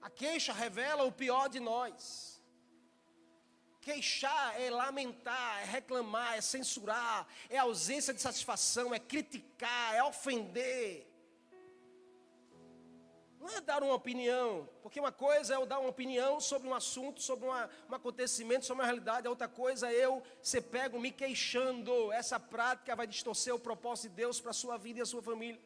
A 0.00 0.08
queixa 0.08 0.52
revela 0.52 1.04
o 1.04 1.12
pior 1.12 1.48
de 1.48 1.60
nós. 1.60 2.40
Queixar 3.80 4.60
é 4.60 4.70
lamentar, 4.70 5.62
é 5.62 5.64
reclamar, 5.64 6.34
é 6.36 6.40
censurar, 6.40 7.26
é 7.48 7.58
ausência 7.58 8.12
de 8.12 8.20
satisfação, 8.20 8.94
é 8.94 8.98
criticar, 8.98 9.94
é 9.94 10.02
ofender. 10.04 11.09
Não 13.40 13.48
é 13.48 13.60
dar 13.62 13.82
uma 13.82 13.94
opinião, 13.94 14.68
porque 14.82 15.00
uma 15.00 15.10
coisa 15.10 15.54
é 15.54 15.56
eu 15.56 15.64
dar 15.64 15.78
uma 15.78 15.88
opinião 15.88 16.38
sobre 16.38 16.68
um 16.68 16.74
assunto, 16.74 17.22
sobre 17.22 17.46
uma, 17.46 17.70
um 17.88 17.94
acontecimento, 17.94 18.66
sobre 18.66 18.82
uma 18.82 18.86
realidade, 18.86 19.26
a 19.26 19.30
outra 19.30 19.48
coisa 19.48 19.90
é 19.90 19.94
eu 19.94 20.22
ser 20.42 20.60
pego 20.60 21.00
me 21.00 21.10
queixando. 21.10 22.12
Essa 22.12 22.38
prática 22.38 22.94
vai 22.94 23.06
distorcer 23.06 23.54
o 23.54 23.58
propósito 23.58 24.10
de 24.10 24.16
Deus 24.16 24.38
para 24.42 24.50
a 24.50 24.54
sua 24.54 24.76
vida 24.76 24.98
e 24.98 25.02
a 25.02 25.06
sua 25.06 25.22
família. 25.22 25.58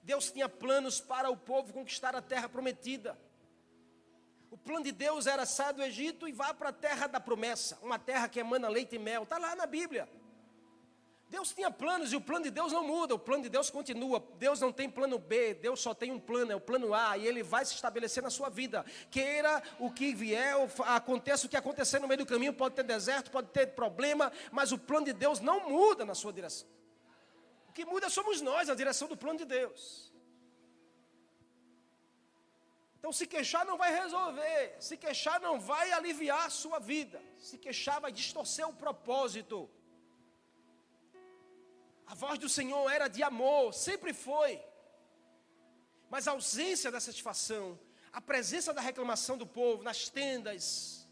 Deus 0.00 0.30
tinha 0.30 0.48
planos 0.48 1.00
para 1.00 1.28
o 1.28 1.36
povo 1.36 1.72
conquistar 1.72 2.14
a 2.14 2.22
terra 2.22 2.48
prometida. 2.48 3.18
O 4.48 4.56
plano 4.56 4.84
de 4.84 4.92
Deus 4.92 5.26
era 5.26 5.44
sair 5.44 5.74
do 5.74 5.82
Egito 5.82 6.28
e 6.28 6.32
vá 6.32 6.54
para 6.54 6.68
a 6.68 6.72
terra 6.72 7.08
da 7.08 7.18
promessa, 7.18 7.78
uma 7.82 7.98
terra 7.98 8.28
que 8.28 8.38
emana 8.38 8.68
leite 8.68 8.94
e 8.94 8.98
mel. 8.98 9.24
Está 9.24 9.38
lá 9.38 9.56
na 9.56 9.66
Bíblia. 9.66 10.08
Deus 11.32 11.50
tinha 11.54 11.70
planos 11.70 12.12
e 12.12 12.16
o 12.16 12.20
plano 12.20 12.44
de 12.44 12.50
Deus 12.50 12.74
não 12.74 12.86
muda, 12.86 13.14
o 13.14 13.18
plano 13.18 13.42
de 13.42 13.48
Deus 13.48 13.70
continua. 13.70 14.22
Deus 14.38 14.60
não 14.60 14.70
tem 14.70 14.86
plano 14.90 15.18
B, 15.18 15.54
Deus 15.54 15.80
só 15.80 15.94
tem 15.94 16.12
um 16.12 16.20
plano, 16.20 16.52
é 16.52 16.54
o 16.54 16.60
plano 16.60 16.92
A, 16.92 17.16
e 17.16 17.26
ele 17.26 17.42
vai 17.42 17.64
se 17.64 17.74
estabelecer 17.74 18.22
na 18.22 18.28
sua 18.28 18.50
vida. 18.50 18.84
Queira 19.10 19.62
o 19.78 19.90
que 19.90 20.14
vier, 20.14 20.54
aconteça 20.84 21.46
o 21.46 21.48
que 21.48 21.56
acontecer 21.56 22.00
no 22.00 22.06
meio 22.06 22.18
do 22.18 22.26
caminho, 22.26 22.52
pode 22.52 22.74
ter 22.74 22.84
deserto, 22.84 23.30
pode 23.30 23.48
ter 23.48 23.68
problema, 23.68 24.30
mas 24.50 24.72
o 24.72 24.78
plano 24.78 25.06
de 25.06 25.14
Deus 25.14 25.40
não 25.40 25.70
muda 25.70 26.04
na 26.04 26.14
sua 26.14 26.34
direção. 26.34 26.68
O 27.70 27.72
que 27.72 27.86
muda 27.86 28.10
somos 28.10 28.42
nós, 28.42 28.68
a 28.68 28.74
direção 28.74 29.08
do 29.08 29.16
plano 29.16 29.38
de 29.38 29.46
Deus. 29.46 30.12
Então, 32.98 33.10
se 33.10 33.26
queixar 33.26 33.64
não 33.64 33.78
vai 33.78 33.90
resolver, 33.90 34.76
se 34.78 34.98
queixar 34.98 35.40
não 35.40 35.58
vai 35.58 35.92
aliviar 35.92 36.44
a 36.44 36.50
sua 36.50 36.78
vida, 36.78 37.22
se 37.38 37.56
queixar 37.56 38.02
vai 38.02 38.12
distorcer 38.12 38.68
o 38.68 38.74
propósito. 38.74 39.70
A 42.06 42.14
voz 42.14 42.38
do 42.38 42.48
Senhor 42.48 42.90
era 42.90 43.08
de 43.08 43.22
amor, 43.22 43.72
sempre 43.72 44.12
foi. 44.12 44.62
Mas 46.10 46.28
a 46.28 46.32
ausência 46.32 46.90
da 46.90 47.00
satisfação, 47.00 47.78
a 48.12 48.20
presença 48.20 48.74
da 48.74 48.80
reclamação 48.80 49.38
do 49.38 49.46
povo 49.46 49.82
nas 49.82 50.08
tendas, 50.08 51.08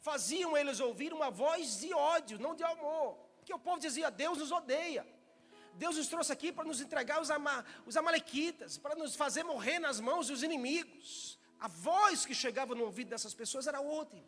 faziam 0.00 0.56
eles 0.56 0.80
ouvir 0.80 1.12
uma 1.12 1.30
voz 1.30 1.80
de 1.80 1.92
ódio, 1.94 2.38
não 2.38 2.54
de 2.54 2.64
amor. 2.64 3.16
Porque 3.36 3.54
o 3.54 3.58
povo 3.58 3.78
dizia: 3.78 4.10
Deus 4.10 4.38
nos 4.38 4.50
odeia. 4.50 5.06
Deus 5.74 5.96
nos 5.96 6.08
trouxe 6.08 6.32
aqui 6.32 6.52
para 6.52 6.64
nos 6.64 6.80
entregar 6.80 7.20
os, 7.20 7.30
ama, 7.30 7.64
os 7.86 7.96
amalequitas, 7.96 8.76
para 8.76 8.94
nos 8.94 9.14
fazer 9.14 9.44
morrer 9.44 9.78
nas 9.78 10.00
mãos 10.00 10.26
dos 10.26 10.42
inimigos. 10.42 11.38
A 11.58 11.68
voz 11.68 12.26
que 12.26 12.34
chegava 12.34 12.74
no 12.74 12.84
ouvido 12.84 13.08
dessas 13.08 13.34
pessoas 13.34 13.66
era 13.66 13.80
outra. 13.80 14.22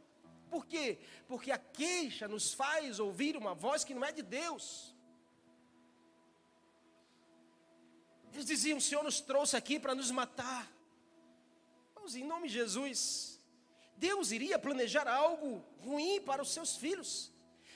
Por 0.50 0.66
quê? 0.66 0.98
Porque 1.26 1.50
a 1.50 1.58
queixa 1.58 2.28
nos 2.28 2.52
faz 2.52 3.00
ouvir 3.00 3.36
uma 3.36 3.54
voz 3.54 3.84
que 3.84 3.94
não 3.94 4.04
é 4.04 4.12
de 4.12 4.22
Deus. 4.22 4.91
Eles 8.32 8.46
diziam: 8.46 8.78
O 8.78 8.80
Senhor 8.80 9.02
nos 9.04 9.20
trouxe 9.20 9.56
aqui 9.56 9.78
para 9.78 9.94
nos 9.94 10.10
matar. 10.10 10.70
Mas 11.94 12.16
em 12.16 12.24
nome 12.24 12.48
de 12.48 12.54
Jesus, 12.54 13.40
Deus 13.96 14.32
iria 14.32 14.58
planejar 14.58 15.06
algo 15.06 15.64
ruim 15.80 16.20
para 16.20 16.42
os 16.42 16.52
seus 16.52 16.76
filhos. 16.76 17.30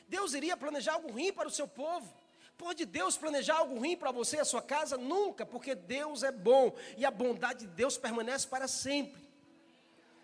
Deus 0.09 0.35
iria 0.35 0.57
planejar 0.57 0.95
algo 0.95 1.12
ruim 1.12 1.33
para 1.33 1.49
o 1.49 1.51
seu 1.51 1.69
povo. 1.69 2.12
Pode 2.57 2.87
Deus 2.87 3.16
planejar 3.16 3.57
algo 3.59 3.79
ruim 3.79 3.97
para 3.97 4.11
você 4.11 4.37
e 4.37 4.40
a 4.40 4.45
sua 4.45 4.62
casa? 4.62 4.97
Nunca, 4.97 5.45
porque 5.45 5.75
Deus 5.75 6.23
é 6.23 6.33
bom 6.33 6.75
e 6.97 7.05
a 7.05 7.11
bondade 7.11 7.61
de 7.61 7.66
Deus 7.66 7.99
permanece 7.99 8.49
para 8.49 8.66
sempre. 8.66 9.23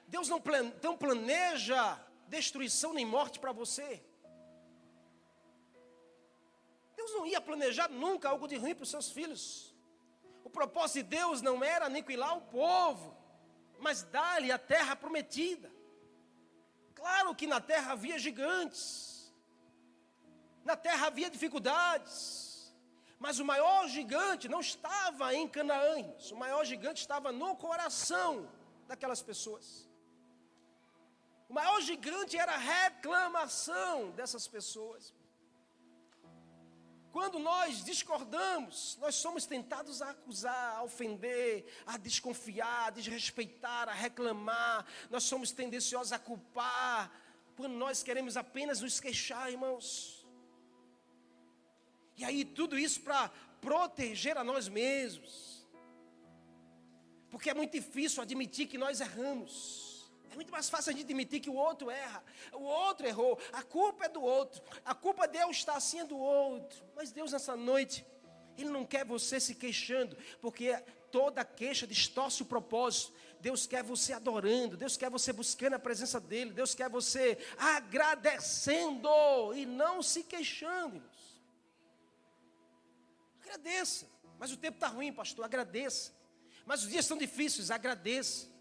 Deus 0.09 0.29
não 0.29 0.97
planeja 0.97 2.01
destruição 2.29 2.93
nem 2.93 3.05
morte 3.05 3.39
para 3.39 3.53
você. 3.53 4.03
Deus 6.97 7.11
não 7.13 7.27
ia 7.27 7.41
planejar 7.41 7.89
nunca 7.89 8.29
algo 8.29 8.49
de 8.49 8.57
ruim 8.57 8.75
para 8.75 8.85
os 8.85 8.91
seus 8.91 9.11
filhos. 9.11 9.72
Propósito 10.53 11.05
de 11.05 11.17
Deus 11.17 11.41
não 11.41 11.65
era 11.65 11.87
aniquilar 11.87 12.37
o 12.37 12.43
povo, 12.43 13.17
mas 13.79 14.03
dar-lhe 14.03 14.53
a 14.53 14.59
terra 14.59 14.95
prometida. 14.95 15.71
Claro 16.95 17.35
que 17.35 17.47
na 17.47 17.61
terra 17.61 17.93
havia 17.93 18.19
gigantes, 18.19 19.33
na 20.65 20.77
terra 20.77 21.09
havia 21.09 21.29
dificuldades, 21.29 22.73
mas 23.19 23.39
o 23.39 23.45
maior 23.45 23.89
gigante 23.89 24.49
não 24.49 24.61
estava 24.61 25.35
em 25.35 25.49
Canaã, 25.49 25.97
o 26.31 26.37
maior 26.37 26.65
gigante 26.65 27.01
estava 27.01 27.33
no 27.33 27.57
coração 27.57 28.49
daquelas 28.87 29.23
pessoas. 29.23 29.89
O 31.49 31.55
maior 31.55 31.81
gigante 31.81 32.39
era 32.39 32.55
a 32.55 32.59
reclamação 32.59 34.11
dessas 34.13 34.49
pessoas. 34.49 35.15
Quando 37.13 37.39
nós 37.39 37.85
discordamos, 37.85 38.97
nós 38.99 39.17
somos 39.17 39.45
tentados 39.45 40.01
a 40.01 40.11
acusar, 40.11 40.77
a 40.79 40.83
ofender, 40.83 41.67
a 41.87 41.99
desconfiar, 41.99 42.87
a 42.87 42.91
desrespeitar, 42.91 43.87
a 43.87 43.93
reclamar. 43.93 44.87
Nós 45.11 45.25
somos 45.25 45.53
tendenciosos 45.53 46.11
a 46.13 46.19
culpar. 46.19 47.13
Quando 47.55 47.75
nós 47.75 48.03
queremos 48.03 48.35
apenas 48.35 48.81
nos 48.81 48.99
queixar, 48.99 49.51
irmãos. 49.51 50.27
E 52.17 52.25
aí, 52.25 52.47
tudo 52.47 52.79
isso 52.79 53.03
para 53.03 53.29
proteger 53.61 54.39
a 54.39 54.43
nós 54.43 54.67
mesmos. 54.67 55.67
Porque 57.29 57.51
é 57.51 57.55
muito 57.55 57.73
difícil 57.73 58.23
admitir 58.23 58.69
que 58.69 58.79
nós 58.79 59.03
erramos. 59.03 59.82
É 60.33 60.35
muito 60.35 60.51
mais 60.51 60.71
fácil 60.71 60.91
a 60.91 60.93
gente 60.93 61.05
admitir 61.05 61.41
que 61.41 61.51
o 61.51 61.55
outro 61.55 61.91
erra. 61.91 62.25
O 62.53 62.63
outro 62.63 63.07
errou. 63.07 63.39
A 63.53 63.63
culpa 63.63 64.07
é 64.07 64.09
do 64.09 64.23
outro. 64.23 64.63
A 64.83 64.95
culpa 64.95 65.29
de 65.29 65.39
Deus 65.39 65.59
está 65.59 65.75
assim 65.75 66.01
é 66.01 66.05
do 66.05 66.17
outro. 66.17 66.83
Mas 66.97 67.13
Deus, 67.13 67.33
nessa 67.33 67.55
noite, 67.55 68.05
Ele 68.57 68.71
não 68.71 68.87
quer 68.87 69.05
você 69.05 69.39
se 69.39 69.55
queixando, 69.55 70.17
porque 70.41 70.75
toda 71.11 71.45
queixa 71.45 71.87
distorce 71.87 72.43
o 72.43 72.47
propósito. 72.47 73.13
Deus 73.41 73.67
quer 73.67 73.83
você 73.83 74.15
adorando, 74.15 74.77
Deus 74.77 74.97
quer 74.97 75.11
você 75.11 75.33
buscando 75.33 75.75
a 75.75 75.79
presença 75.79 76.19
dEle, 76.19 76.53
Deus 76.53 76.75
quer 76.75 76.89
você 76.89 77.37
agradecendo 77.59 79.09
e 79.55 79.67
não 79.67 80.03
se 80.03 80.23
queixando. 80.23 80.97
Irmãos. 80.97 81.43
Agradeça. 83.43 84.09
Mas 84.39 84.51
o 84.51 84.57
tempo 84.57 84.77
está 84.77 84.89
ruim, 84.89 85.13
pastor, 85.13 85.45
agradeça. 85.45 86.13
Mas 86.65 86.85
os 86.85 86.91
dias 86.91 87.05
são 87.05 87.19
difíceis, 87.19 87.71
agradeça. 87.71 88.52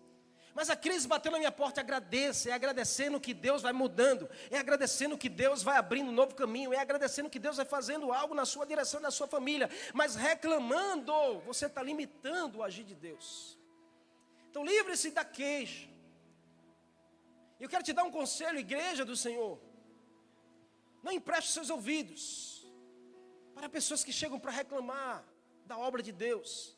Mas 0.53 0.69
a 0.69 0.75
crise 0.75 1.07
bateu 1.07 1.31
na 1.31 1.37
minha 1.37 1.51
porta, 1.51 1.79
agradeça, 1.79 2.49
é 2.49 2.53
agradecendo 2.53 3.19
que 3.19 3.33
Deus 3.33 3.61
vai 3.61 3.71
mudando, 3.71 4.29
é 4.49 4.57
agradecendo 4.57 5.17
que 5.17 5.29
Deus 5.29 5.63
vai 5.63 5.77
abrindo 5.77 6.09
um 6.09 6.13
novo 6.13 6.35
caminho, 6.35 6.73
é 6.73 6.77
agradecendo 6.77 7.29
que 7.29 7.39
Deus 7.39 7.57
vai 7.57 7.65
fazendo 7.65 8.11
algo 8.11 8.35
na 8.35 8.45
sua 8.45 8.65
direção, 8.65 8.99
na 8.99 9.11
sua 9.11 9.27
família, 9.27 9.69
mas 9.93 10.15
reclamando, 10.15 11.39
você 11.45 11.67
está 11.67 11.81
limitando 11.81 12.59
o 12.59 12.63
agir 12.63 12.83
de 12.83 12.95
Deus. 12.95 13.57
Então 14.49 14.65
livre-se 14.65 15.11
da 15.11 15.23
queixa. 15.23 15.87
Eu 17.59 17.69
quero 17.69 17.83
te 17.83 17.93
dar 17.93 18.03
um 18.03 18.11
conselho, 18.11 18.59
igreja 18.59 19.05
do 19.05 19.15
Senhor. 19.15 19.57
Não 21.01 21.11
empreste 21.11 21.51
seus 21.51 21.69
ouvidos 21.69 22.67
para 23.53 23.69
pessoas 23.69 24.03
que 24.03 24.11
chegam 24.11 24.39
para 24.39 24.51
reclamar 24.51 25.23
da 25.65 25.77
obra 25.77 26.03
de 26.03 26.11
Deus. 26.11 26.77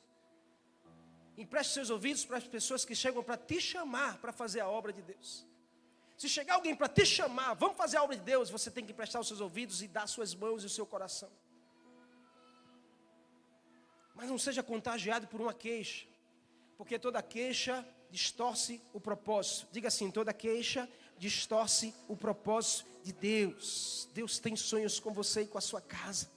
Empreste 1.38 1.74
seus 1.74 1.90
ouvidos 1.90 2.26
para 2.26 2.38
as 2.38 2.48
pessoas 2.48 2.86
que 2.86 2.96
chegam 2.96 3.24
para 3.24 3.38
te 3.38 3.60
chamar 3.60 4.18
para 4.18 4.32
fazer 4.32 4.60
a 4.60 4.68
obra 4.68 4.94
de 4.94 5.02
Deus. 5.02 5.46
Se 6.16 6.30
chegar 6.30 6.56
alguém 6.56 6.76
para 6.76 6.88
te 6.88 7.06
chamar, 7.06 7.54
vamos 7.56 7.76
fazer 7.76 7.98
a 7.98 8.04
obra 8.04 8.16
de 8.16 8.24
Deus, 8.24 8.50
você 8.50 8.70
tem 8.70 8.86
que 8.86 8.92
emprestar 8.92 9.20
os 9.20 9.28
seus 9.28 9.42
ouvidos 9.42 9.82
e 9.82 9.88
dar 9.88 10.08
suas 10.08 10.36
mãos 10.36 10.64
e 10.64 10.68
o 10.68 10.70
seu 10.70 10.86
coração. 10.86 11.30
Mas 14.14 14.30
não 14.30 14.38
seja 14.38 14.62
contagiado 14.62 15.28
por 15.28 15.42
uma 15.42 15.54
queixa, 15.54 16.06
porque 16.78 17.00
toda 17.00 17.22
queixa 17.22 17.86
distorce 18.12 18.80
o 18.94 19.02
propósito. 19.02 19.68
Diga 19.72 19.88
assim: 19.88 20.12
toda 20.12 20.32
queixa 20.32 20.88
distorce 21.18 21.94
o 22.08 22.16
propósito 22.16 22.86
de 23.04 23.12
Deus. 23.12 24.08
Deus 24.14 24.38
tem 24.38 24.56
sonhos 24.56 25.00
com 25.00 25.12
você 25.12 25.42
e 25.42 25.48
com 25.48 25.58
a 25.58 25.62
sua 25.62 25.82
casa. 25.82 26.30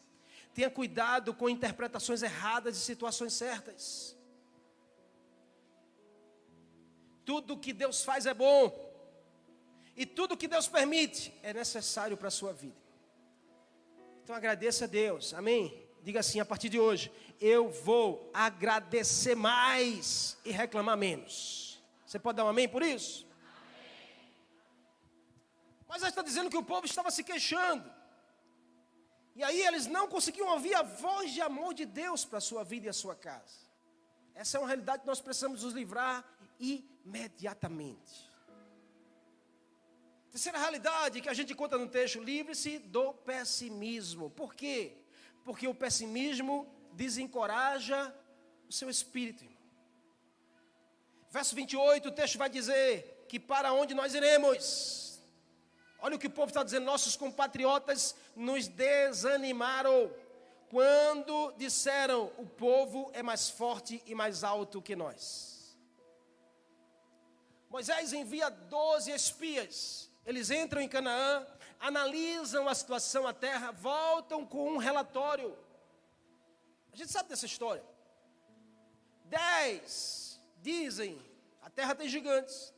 Tenha 0.54 0.70
cuidado 0.70 1.34
com 1.34 1.50
interpretações 1.50 2.22
erradas 2.22 2.76
de 2.76 2.80
situações 2.80 3.34
certas. 3.34 4.15
Tudo 7.26 7.58
que 7.58 7.74
Deus 7.74 8.02
faz 8.02 8.24
é 8.24 8.32
bom. 8.32 8.72
E 9.96 10.06
tudo 10.06 10.36
que 10.36 10.48
Deus 10.48 10.68
permite 10.68 11.34
é 11.42 11.52
necessário 11.52 12.16
para 12.16 12.28
a 12.28 12.30
sua 12.30 12.52
vida. 12.52 12.76
Então 14.22 14.34
agradeça 14.34 14.84
a 14.84 14.88
Deus. 14.88 15.34
Amém? 15.34 15.86
Diga 16.02 16.20
assim 16.20 16.38
a 16.38 16.44
partir 16.44 16.68
de 16.68 16.78
hoje: 16.78 17.10
eu 17.40 17.68
vou 17.68 18.30
agradecer 18.32 19.34
mais 19.34 20.38
e 20.44 20.52
reclamar 20.52 20.96
menos. 20.96 21.82
Você 22.06 22.18
pode 22.18 22.36
dar 22.36 22.44
um 22.44 22.48
amém 22.48 22.68
por 22.68 22.82
isso? 22.82 23.26
Amém. 23.42 24.30
Mas 25.88 26.02
está 26.02 26.22
dizendo 26.22 26.48
que 26.48 26.56
o 26.56 26.62
povo 26.62 26.86
estava 26.86 27.10
se 27.10 27.24
queixando. 27.24 27.92
E 29.34 29.42
aí 29.42 29.60
eles 29.62 29.86
não 29.86 30.06
conseguiam 30.08 30.48
ouvir 30.48 30.74
a 30.74 30.82
voz 30.82 31.32
de 31.32 31.40
amor 31.40 31.74
de 31.74 31.84
Deus 31.84 32.24
para 32.24 32.38
a 32.38 32.40
sua 32.40 32.62
vida 32.62 32.86
e 32.86 32.88
a 32.88 32.92
sua 32.92 33.16
casa. 33.16 33.65
Essa 34.36 34.58
é 34.58 34.60
uma 34.60 34.66
realidade 34.66 35.00
que 35.00 35.06
nós 35.08 35.20
precisamos 35.20 35.62
nos 35.62 35.72
livrar 35.72 36.22
imediatamente. 36.60 38.30
Terceira 40.30 40.58
realidade 40.58 41.22
que 41.22 41.30
a 41.30 41.34
gente 41.34 41.54
conta 41.54 41.78
no 41.78 41.88
texto: 41.88 42.20
livre-se 42.20 42.78
do 42.78 43.14
pessimismo. 43.14 44.28
Por 44.28 44.54
quê? 44.54 44.98
Porque 45.42 45.66
o 45.66 45.74
pessimismo 45.74 46.70
desencoraja 46.92 48.14
o 48.68 48.72
seu 48.72 48.90
espírito. 48.90 49.42
Irmão. 49.42 49.56
Verso 51.30 51.56
28, 51.56 52.08
o 52.08 52.12
texto 52.12 52.36
vai 52.36 52.50
dizer 52.50 53.24
que 53.30 53.40
para 53.40 53.72
onde 53.72 53.94
nós 53.94 54.14
iremos? 54.14 55.18
Olha 55.98 56.16
o 56.16 56.18
que 56.18 56.26
o 56.26 56.30
povo 56.30 56.48
está 56.48 56.62
dizendo, 56.62 56.84
nossos 56.84 57.16
compatriotas 57.16 58.14
nos 58.36 58.68
desanimaram. 58.68 60.12
Quando 60.70 61.52
disseram: 61.52 62.32
O 62.38 62.46
povo 62.46 63.10
é 63.12 63.22
mais 63.22 63.48
forte 63.48 64.02
e 64.06 64.14
mais 64.14 64.44
alto 64.44 64.82
que 64.82 64.96
nós. 64.96 65.76
Moisés 67.68 68.12
envia 68.12 68.48
doze 68.48 69.10
espias. 69.10 70.08
Eles 70.24 70.50
entram 70.50 70.80
em 70.80 70.88
Canaã, 70.88 71.46
analisam 71.78 72.68
a 72.68 72.74
situação, 72.74 73.26
a 73.26 73.32
terra, 73.32 73.70
voltam 73.70 74.44
com 74.46 74.72
um 74.72 74.76
relatório. 74.76 75.56
A 76.92 76.96
gente 76.96 77.12
sabe 77.12 77.28
dessa 77.28 77.46
história. 77.46 77.84
Dez 79.24 80.40
dizem: 80.62 81.20
a 81.62 81.70
terra 81.70 81.94
tem 81.94 82.08
gigantes, 82.08 82.72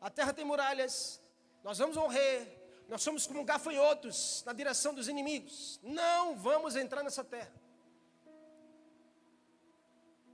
a 0.00 0.08
terra 0.08 0.32
tem 0.32 0.44
muralhas, 0.44 1.20
nós 1.62 1.78
vamos 1.78 1.96
morrer, 1.96 2.63
nós 2.88 3.02
somos 3.02 3.26
como 3.26 3.44
gafanhotos 3.44 4.42
na 4.44 4.52
direção 4.52 4.94
dos 4.94 5.08
inimigos. 5.08 5.80
Não 5.82 6.36
vamos 6.36 6.76
entrar 6.76 7.02
nessa 7.02 7.24
terra. 7.24 7.52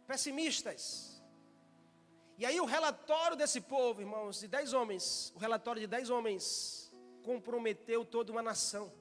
Pessimistas. 0.06 1.22
E 2.36 2.44
aí 2.44 2.60
o 2.60 2.64
relatório 2.64 3.36
desse 3.36 3.60
povo, 3.60 4.00
irmãos, 4.00 4.40
de 4.40 4.48
dez 4.48 4.72
homens, 4.72 5.32
o 5.36 5.38
relatório 5.38 5.80
de 5.80 5.86
dez 5.86 6.10
homens 6.10 6.92
comprometeu 7.22 8.04
toda 8.04 8.32
uma 8.32 8.42
nação. 8.42 8.92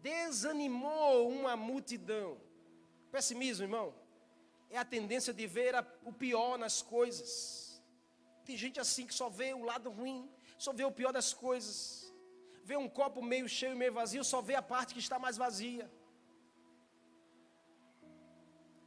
Desanimou 0.00 1.28
uma 1.28 1.56
multidão. 1.56 2.40
Pessimismo, 3.10 3.64
irmão, 3.64 3.94
é 4.70 4.78
a 4.78 4.84
tendência 4.84 5.34
de 5.34 5.46
ver 5.46 5.74
a, 5.74 5.84
o 6.04 6.12
pior 6.12 6.56
nas 6.56 6.80
coisas. 6.80 7.82
Tem 8.44 8.56
gente 8.56 8.80
assim 8.80 9.06
que 9.06 9.12
só 9.12 9.28
vê 9.28 9.52
o 9.52 9.64
lado 9.64 9.90
ruim, 9.90 10.30
só 10.64 10.72
vê 10.78 10.84
o 10.84 10.96
pior 10.98 11.12
das 11.18 11.28
coisas. 11.44 11.76
Vê 12.68 12.76
um 12.76 12.88
copo 12.98 13.20
meio 13.32 13.48
cheio 13.58 13.74
e 13.76 13.80
meio 13.82 13.94
vazio, 14.00 14.22
só 14.32 14.40
vê 14.48 14.54
a 14.54 14.62
parte 14.72 14.94
que 14.94 15.02
está 15.06 15.18
mais 15.24 15.36
vazia. 15.44 15.86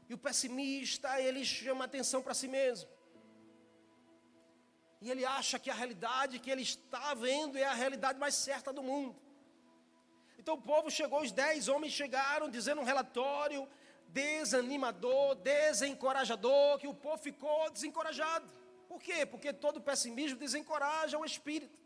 E 0.09 0.13
o 0.13 0.17
pessimista, 0.25 1.09
ele 1.27 1.43
chama 1.43 1.85
atenção 1.85 2.21
para 2.25 2.35
si 2.41 2.47
mesmo. 2.47 2.89
E 5.01 5.09
ele 5.11 5.25
acha 5.25 5.57
que 5.63 5.71
a 5.71 5.73
realidade 5.81 6.39
que 6.43 6.51
ele 6.53 6.61
está 6.61 7.13
vendo 7.25 7.57
é 7.57 7.65
a 7.65 7.73
realidade 7.83 8.19
mais 8.19 8.35
certa 8.35 8.71
do 8.71 8.83
mundo. 8.83 9.15
Então 10.37 10.53
o 10.55 10.61
povo 10.61 10.91
chegou, 10.91 11.21
os 11.21 11.31
dez 11.31 11.67
homens 11.67 11.93
chegaram 11.93 12.49
dizendo 12.57 12.81
um 12.81 12.89
relatório 12.93 13.67
desanimador, 14.09 15.35
desencorajador, 15.35 16.77
que 16.77 16.87
o 16.87 16.93
povo 16.93 17.17
ficou 17.17 17.71
desencorajado. 17.71 18.45
Por 18.93 19.01
quê? 19.01 19.25
Porque 19.25 19.51
todo 19.51 19.81
pessimismo 19.81 20.37
desencoraja 20.37 21.17
o 21.17 21.25
espírito. 21.25 21.79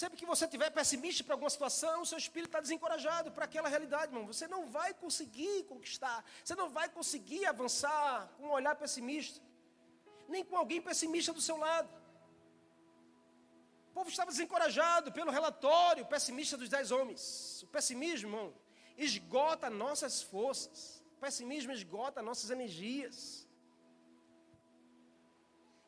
Sempre 0.00 0.18
que 0.18 0.26
você 0.26 0.46
tiver 0.46 0.68
pessimista 0.78 1.24
para 1.24 1.34
alguma 1.34 1.48
situação, 1.48 2.02
o 2.02 2.06
seu 2.10 2.18
espírito 2.18 2.50
está 2.50 2.60
desencorajado 2.60 3.32
para 3.32 3.46
aquela 3.46 3.66
realidade, 3.66 4.12
irmão. 4.12 4.26
Você 4.26 4.46
não 4.46 4.66
vai 4.66 4.92
conseguir 4.92 5.64
conquistar, 5.64 6.22
você 6.44 6.54
não 6.54 6.68
vai 6.68 6.90
conseguir 6.90 7.46
avançar 7.46 8.28
com 8.36 8.48
um 8.48 8.50
olhar 8.50 8.74
pessimista, 8.76 9.40
nem 10.28 10.44
com 10.44 10.54
alguém 10.54 10.82
pessimista 10.82 11.32
do 11.32 11.40
seu 11.40 11.56
lado. 11.56 11.88
O 13.88 13.94
povo 13.94 14.10
estava 14.10 14.30
desencorajado 14.32 15.12
pelo 15.12 15.30
relatório 15.30 16.04
pessimista 16.04 16.58
dos 16.58 16.68
dez 16.68 16.90
homens. 16.90 17.62
O 17.62 17.68
pessimismo, 17.68 18.28
irmão, 18.28 18.54
esgota 18.98 19.70
nossas 19.70 20.20
forças. 20.20 21.02
O 21.16 21.20
pessimismo 21.20 21.72
esgota 21.72 22.20
nossas 22.20 22.50
energias 22.50 23.43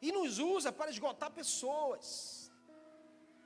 e 0.00 0.12
nos 0.12 0.38
usa 0.38 0.70
para 0.70 0.90
esgotar 0.90 1.30
pessoas. 1.30 2.50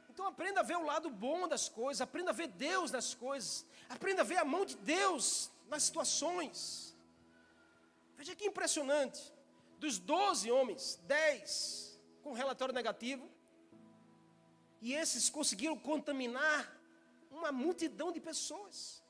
Então 0.08 0.26
aprenda 0.26 0.60
a 0.60 0.62
ver 0.62 0.76
o 0.76 0.84
lado 0.84 1.08
bom 1.08 1.48
das 1.48 1.68
coisas, 1.68 2.00
aprenda 2.00 2.30
a 2.30 2.34
ver 2.34 2.48
Deus 2.48 2.90
nas 2.90 3.14
coisas, 3.14 3.66
aprenda 3.88 4.22
a 4.22 4.24
ver 4.24 4.38
a 4.38 4.44
mão 4.44 4.64
de 4.64 4.76
Deus 4.76 5.50
nas 5.68 5.84
situações. 5.84 6.96
Veja 8.16 8.34
que 8.34 8.46
impressionante. 8.46 9.32
Dos 9.78 9.98
12 9.98 10.50
homens, 10.50 11.00
10 11.04 11.98
com 12.22 12.34
relatório 12.34 12.74
negativo, 12.74 13.26
e 14.82 14.92
esses 14.92 15.30
conseguiram 15.30 15.78
contaminar 15.78 16.78
uma 17.30 17.50
multidão 17.50 18.12
de 18.12 18.20
pessoas. 18.20 19.02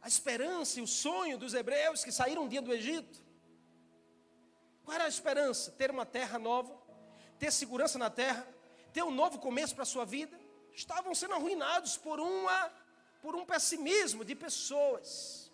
A 0.00 0.08
esperança 0.08 0.78
e 0.78 0.82
o 0.82 0.86
sonho 0.86 1.36
dos 1.36 1.52
hebreus 1.52 2.04
que 2.04 2.12
saíram 2.12 2.44
um 2.44 2.48
dia 2.48 2.62
do 2.62 2.72
Egito 2.72 3.25
qual 4.86 4.94
era 4.94 5.04
a 5.04 5.08
esperança? 5.08 5.72
Ter 5.72 5.90
uma 5.90 6.06
terra 6.06 6.38
nova, 6.38 6.72
ter 7.40 7.52
segurança 7.52 7.98
na 7.98 8.08
terra, 8.08 8.46
ter 8.92 9.02
um 9.02 9.10
novo 9.10 9.40
começo 9.40 9.74
para 9.74 9.82
a 9.82 9.92
sua 9.94 10.04
vida. 10.04 10.38
Estavam 10.72 11.12
sendo 11.12 11.34
arruinados 11.34 11.96
por, 11.96 12.20
uma, 12.20 12.72
por 13.20 13.34
um 13.34 13.44
pessimismo 13.44 14.24
de 14.24 14.36
pessoas. 14.36 15.50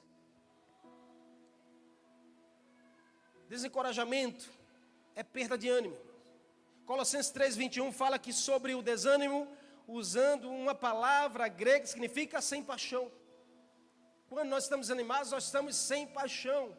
Desencorajamento 3.49 4.51
é 5.15 5.23
perda 5.23 5.57
de 5.57 5.71
ânimo. 5.71 5.97
Colossenses 6.85 7.33
3,21 7.33 7.91
fala 7.91 8.19
que 8.19 8.35
sobre 8.35 8.75
o 8.75 8.83
desânimo, 8.83 9.49
usando 9.89 10.51
uma 10.51 10.75
palavra 10.75 11.49
grega 11.49 11.81
que 11.81 11.89
significa 11.89 12.43
sem 12.43 12.63
paixão. 12.63 13.11
Quando 14.29 14.51
nós 14.51 14.65
estamos 14.65 14.91
animados, 14.91 15.31
nós 15.31 15.45
estamos 15.45 15.75
sem 15.75 16.07
paixão. 16.07 16.77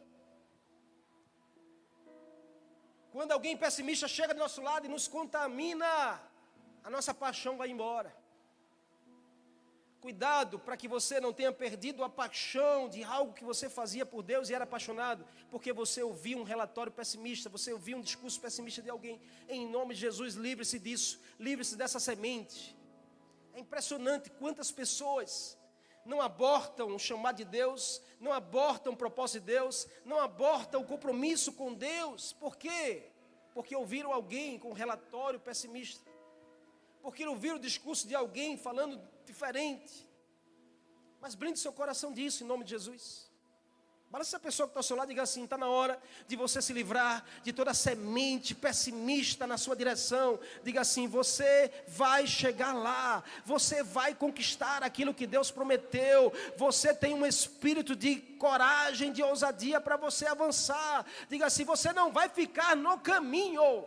Quando 3.14 3.30
alguém 3.30 3.56
pessimista 3.56 4.08
chega 4.08 4.34
do 4.34 4.40
nosso 4.40 4.60
lado 4.60 4.86
e 4.86 4.88
nos 4.88 5.06
contamina, 5.06 6.20
a 6.82 6.90
nossa 6.90 7.14
paixão 7.14 7.56
vai 7.56 7.68
embora. 7.70 8.12
Cuidado 10.00 10.58
para 10.58 10.76
que 10.76 10.88
você 10.88 11.20
não 11.20 11.32
tenha 11.32 11.52
perdido 11.52 12.02
a 12.02 12.08
paixão 12.08 12.88
de 12.88 13.04
algo 13.04 13.32
que 13.32 13.44
você 13.44 13.70
fazia 13.70 14.04
por 14.04 14.24
Deus 14.24 14.48
e 14.48 14.54
era 14.54 14.64
apaixonado, 14.64 15.24
porque 15.48 15.72
você 15.72 16.02
ouviu 16.02 16.38
um 16.38 16.42
relatório 16.42 16.90
pessimista, 16.90 17.48
você 17.48 17.72
ouviu 17.72 17.98
um 17.98 18.00
discurso 18.00 18.40
pessimista 18.40 18.82
de 18.82 18.90
alguém. 18.90 19.20
Em 19.48 19.64
nome 19.64 19.94
de 19.94 20.00
Jesus, 20.00 20.34
livre-se 20.34 20.80
disso, 20.80 21.20
livre-se 21.38 21.76
dessa 21.76 22.00
semente. 22.00 22.76
É 23.54 23.60
impressionante 23.60 24.28
quantas 24.28 24.72
pessoas 24.72 25.56
não 26.04 26.20
abortam 26.20 26.94
o 26.94 26.98
chamado 26.98 27.36
de 27.36 27.44
Deus, 27.44 28.02
não 28.24 28.32
abortam 28.32 28.94
o 28.94 28.96
propósito 28.96 29.40
de 29.40 29.52
Deus, 29.52 29.86
não 30.02 30.18
abortam 30.18 30.80
o 30.80 30.86
compromisso 30.86 31.52
com 31.52 31.74
Deus. 31.74 32.32
Por 32.32 32.56
quê? 32.56 33.10
Porque 33.52 33.76
ouviram 33.76 34.10
alguém 34.10 34.58
com 34.58 34.70
um 34.70 34.72
relatório 34.72 35.38
pessimista. 35.38 36.10
Porque 37.02 37.26
ouviram 37.26 37.56
o 37.56 37.60
discurso 37.60 38.08
de 38.08 38.14
alguém 38.14 38.56
falando 38.56 38.98
diferente. 39.26 40.08
Mas 41.20 41.34
blinde 41.34 41.58
seu 41.58 41.72
coração 41.72 42.14
disso 42.14 42.42
em 42.42 42.46
nome 42.46 42.64
de 42.64 42.70
Jesus. 42.70 43.30
Parece 44.14 44.36
a 44.36 44.38
pessoa 44.38 44.68
que 44.68 44.70
está 44.70 44.78
ao 44.78 44.84
seu 44.84 44.96
lado 44.96 45.08
diga 45.08 45.22
assim: 45.22 45.42
está 45.42 45.58
na 45.58 45.66
hora 45.66 46.00
de 46.28 46.36
você 46.36 46.62
se 46.62 46.72
livrar 46.72 47.24
de 47.42 47.52
toda 47.52 47.74
semente 47.74 48.54
pessimista 48.54 49.44
na 49.44 49.58
sua 49.58 49.74
direção. 49.74 50.38
Diga 50.62 50.82
assim: 50.82 51.08
você 51.08 51.72
vai 51.88 52.24
chegar 52.24 52.72
lá, 52.72 53.24
você 53.44 53.82
vai 53.82 54.14
conquistar 54.14 54.84
aquilo 54.84 55.12
que 55.12 55.26
Deus 55.26 55.50
prometeu. 55.50 56.32
Você 56.56 56.94
tem 56.94 57.12
um 57.12 57.26
espírito 57.26 57.96
de 57.96 58.14
coragem, 58.44 59.12
de 59.12 59.20
ousadia 59.20 59.80
para 59.80 59.96
você 59.96 60.28
avançar. 60.28 61.04
Diga 61.28 61.46
assim: 61.46 61.64
você 61.64 61.92
não 61.92 62.12
vai 62.12 62.28
ficar 62.28 62.76
no 62.76 62.96
caminho. 63.00 63.84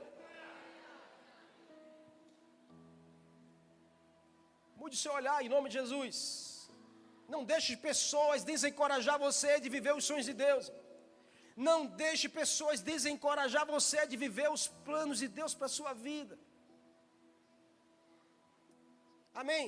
Mude 4.75 4.97
seu 4.97 5.13
olhar 5.13 5.41
em 5.41 5.47
nome 5.47 5.69
de 5.69 5.75
Jesus. 5.75 6.46
Não 7.33 7.43
deixe 7.43 7.75
pessoas 7.75 8.43
desencorajar 8.51 9.17
você 9.19 9.59
de 9.59 9.69
viver 9.75 9.93
os 9.93 10.05
sonhos 10.09 10.25
de 10.25 10.33
Deus. 10.33 10.71
Não 11.55 11.79
deixe 12.03 12.27
pessoas 12.29 12.81
desencorajar 12.81 13.65
você 13.65 14.05
de 14.11 14.15
viver 14.15 14.49
os 14.49 14.67
planos 14.87 15.19
de 15.23 15.27
Deus 15.27 15.53
para 15.53 15.65
a 15.65 15.75
sua 15.77 15.93
vida. 15.93 16.37
Amém? 19.33 19.65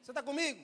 Você 0.00 0.10
está 0.12 0.22
comigo? 0.22 0.60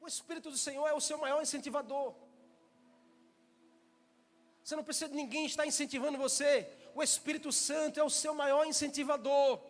O 0.00 0.06
Espírito 0.06 0.50
do 0.50 0.56
Senhor 0.56 0.86
é 0.86 0.94
o 0.94 1.00
seu 1.08 1.18
maior 1.18 1.40
incentivador. 1.42 2.14
Você 4.62 4.76
não 4.76 4.84
precisa 4.84 5.08
de 5.08 5.16
ninguém 5.16 5.44
estar 5.46 5.66
incentivando 5.66 6.18
você. 6.18 6.52
O 6.94 7.02
Espírito 7.02 7.50
Santo 7.50 7.98
é 7.98 8.04
o 8.04 8.10
seu 8.10 8.34
maior 8.34 8.66
incentivador. 8.66 9.60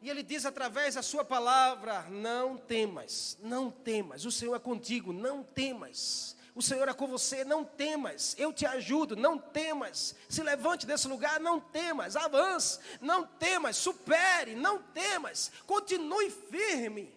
E 0.00 0.08
ele 0.08 0.22
diz 0.22 0.46
através 0.46 0.94
da 0.94 1.02
sua 1.02 1.24
palavra: 1.24 2.02
não 2.10 2.56
temas, 2.56 3.36
não 3.40 3.70
temas, 3.70 4.24
o 4.24 4.30
Senhor 4.30 4.54
é 4.54 4.58
contigo, 4.58 5.12
não 5.12 5.42
temas. 5.42 6.36
O 6.54 6.62
Senhor 6.62 6.88
é 6.88 6.92
com 6.92 7.06
você, 7.06 7.44
não 7.44 7.64
temas, 7.64 8.34
eu 8.36 8.52
te 8.52 8.66
ajudo, 8.66 9.14
não 9.14 9.38
temas. 9.38 10.16
Se 10.28 10.42
levante 10.42 10.86
desse 10.86 11.06
lugar, 11.06 11.38
não 11.38 11.60
temas, 11.60 12.16
avance, 12.16 12.80
não 13.00 13.24
temas, 13.24 13.76
supere, 13.76 14.56
não 14.56 14.82
temas, 14.82 15.52
continue 15.64 16.28
firme. 16.30 17.16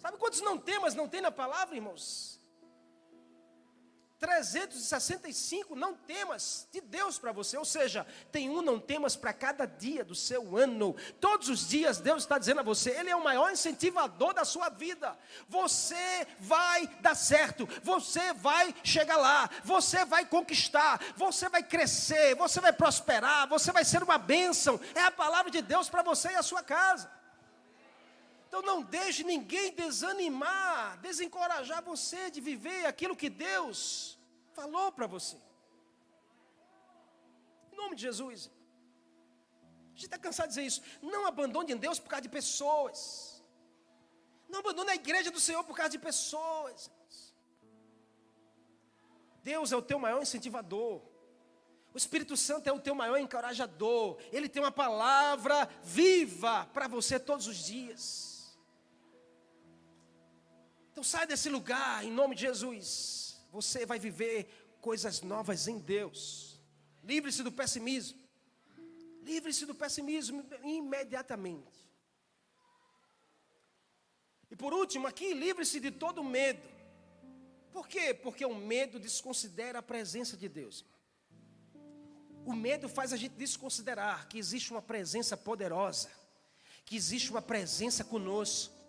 Sabe 0.00 0.16
quantos 0.18 0.40
não 0.40 0.58
temas 0.58 0.96
não 0.96 1.08
tem 1.08 1.20
na 1.20 1.30
palavra, 1.30 1.76
irmãos? 1.76 2.29
365 4.20 5.74
não 5.74 5.94
temas 5.94 6.68
de 6.70 6.82
Deus 6.82 7.18
para 7.18 7.32
você, 7.32 7.56
ou 7.56 7.64
seja, 7.64 8.06
tem 8.30 8.50
um 8.50 8.60
não 8.60 8.78
temas 8.78 9.16
para 9.16 9.32
cada 9.32 9.64
dia 9.64 10.04
do 10.04 10.14
seu 10.14 10.56
ano. 10.58 10.94
Todos 11.18 11.48
os 11.48 11.66
dias 11.66 11.98
Deus 11.98 12.22
está 12.22 12.38
dizendo 12.38 12.60
a 12.60 12.62
você, 12.62 12.90
Ele 12.90 13.08
é 13.08 13.16
o 13.16 13.24
maior 13.24 13.50
incentivador 13.50 14.34
da 14.34 14.44
sua 14.44 14.68
vida. 14.68 15.18
Você 15.48 16.26
vai 16.38 16.86
dar 17.00 17.14
certo, 17.14 17.66
você 17.82 18.34
vai 18.34 18.74
chegar 18.84 19.16
lá, 19.16 19.48
você 19.64 20.04
vai 20.04 20.26
conquistar, 20.26 21.00
você 21.16 21.48
vai 21.48 21.62
crescer, 21.62 22.34
você 22.36 22.60
vai 22.60 22.74
prosperar, 22.74 23.48
você 23.48 23.72
vai 23.72 23.86
ser 23.86 24.02
uma 24.02 24.18
bênção. 24.18 24.78
É 24.94 25.00
a 25.00 25.10
palavra 25.10 25.50
de 25.50 25.62
Deus 25.62 25.88
para 25.88 26.02
você 26.02 26.28
e 26.28 26.36
a 26.36 26.42
sua 26.42 26.62
casa. 26.62 27.19
Então 28.50 28.62
não 28.62 28.82
deixe 28.82 29.22
ninguém 29.22 29.72
desanimar, 29.72 30.98
desencorajar 30.98 31.80
você 31.84 32.32
de 32.32 32.40
viver 32.40 32.84
aquilo 32.84 33.14
que 33.14 33.30
Deus 33.30 34.18
falou 34.52 34.90
para 34.90 35.06
você. 35.06 35.36
Em 37.72 37.76
nome 37.76 37.94
de 37.94 38.02
Jesus. 38.02 38.50
A 39.84 39.90
gente 39.90 40.06
está 40.06 40.18
cansado 40.18 40.48
de 40.48 40.54
dizer 40.54 40.66
isso. 40.66 40.82
Não 41.00 41.26
abandone 41.26 41.76
Deus 41.76 42.00
por 42.00 42.08
causa 42.08 42.22
de 42.22 42.28
pessoas. 42.28 43.40
Não 44.48 44.58
abandone 44.58 44.90
a 44.90 44.96
igreja 44.96 45.30
do 45.30 45.38
Senhor 45.38 45.62
por 45.62 45.76
causa 45.76 45.90
de 45.90 46.00
pessoas. 46.00 46.90
Deus 49.44 49.70
é 49.70 49.76
o 49.76 49.82
teu 49.90 50.00
maior 50.00 50.20
incentivador. 50.20 51.00
O 51.94 51.98
Espírito 52.02 52.36
Santo 52.36 52.66
é 52.66 52.72
o 52.72 52.80
teu 52.80 52.96
maior 52.96 53.16
encorajador. 53.16 54.18
Ele 54.32 54.48
tem 54.48 54.60
uma 54.60 54.72
palavra 54.72 55.68
viva 55.84 56.68
para 56.74 56.88
você 56.88 57.16
todos 57.20 57.46
os 57.46 57.58
dias. 57.58 58.29
Então 60.90 61.02
sai 61.04 61.26
desse 61.26 61.48
lugar 61.48 62.04
em 62.04 62.10
nome 62.10 62.34
de 62.34 62.42
Jesus. 62.42 63.40
Você 63.52 63.86
vai 63.86 63.98
viver 63.98 64.48
coisas 64.80 65.22
novas 65.22 65.68
em 65.68 65.78
Deus. 65.78 66.60
Livre-se 67.02 67.42
do 67.42 67.52
pessimismo. 67.52 68.18
Livre-se 69.22 69.66
do 69.66 69.74
pessimismo 69.74 70.44
imediatamente. 70.62 71.80
E 74.50 74.56
por 74.56 74.72
último, 74.72 75.06
aqui, 75.06 75.32
livre-se 75.32 75.78
de 75.78 75.90
todo 75.90 76.24
medo. 76.24 76.68
Por 77.70 77.86
quê? 77.86 78.12
Porque 78.12 78.44
o 78.44 78.54
medo 78.54 78.98
desconsidera 78.98 79.78
a 79.78 79.82
presença 79.82 80.36
de 80.36 80.48
Deus. 80.48 80.84
O 82.44 82.52
medo 82.52 82.88
faz 82.88 83.12
a 83.12 83.16
gente 83.16 83.36
desconsiderar 83.36 84.26
que 84.28 84.38
existe 84.38 84.72
uma 84.72 84.82
presença 84.82 85.36
poderosa, 85.36 86.10
que 86.84 86.96
existe 86.96 87.30
uma 87.30 87.42
presença 87.42 88.02
conosco. 88.02 88.79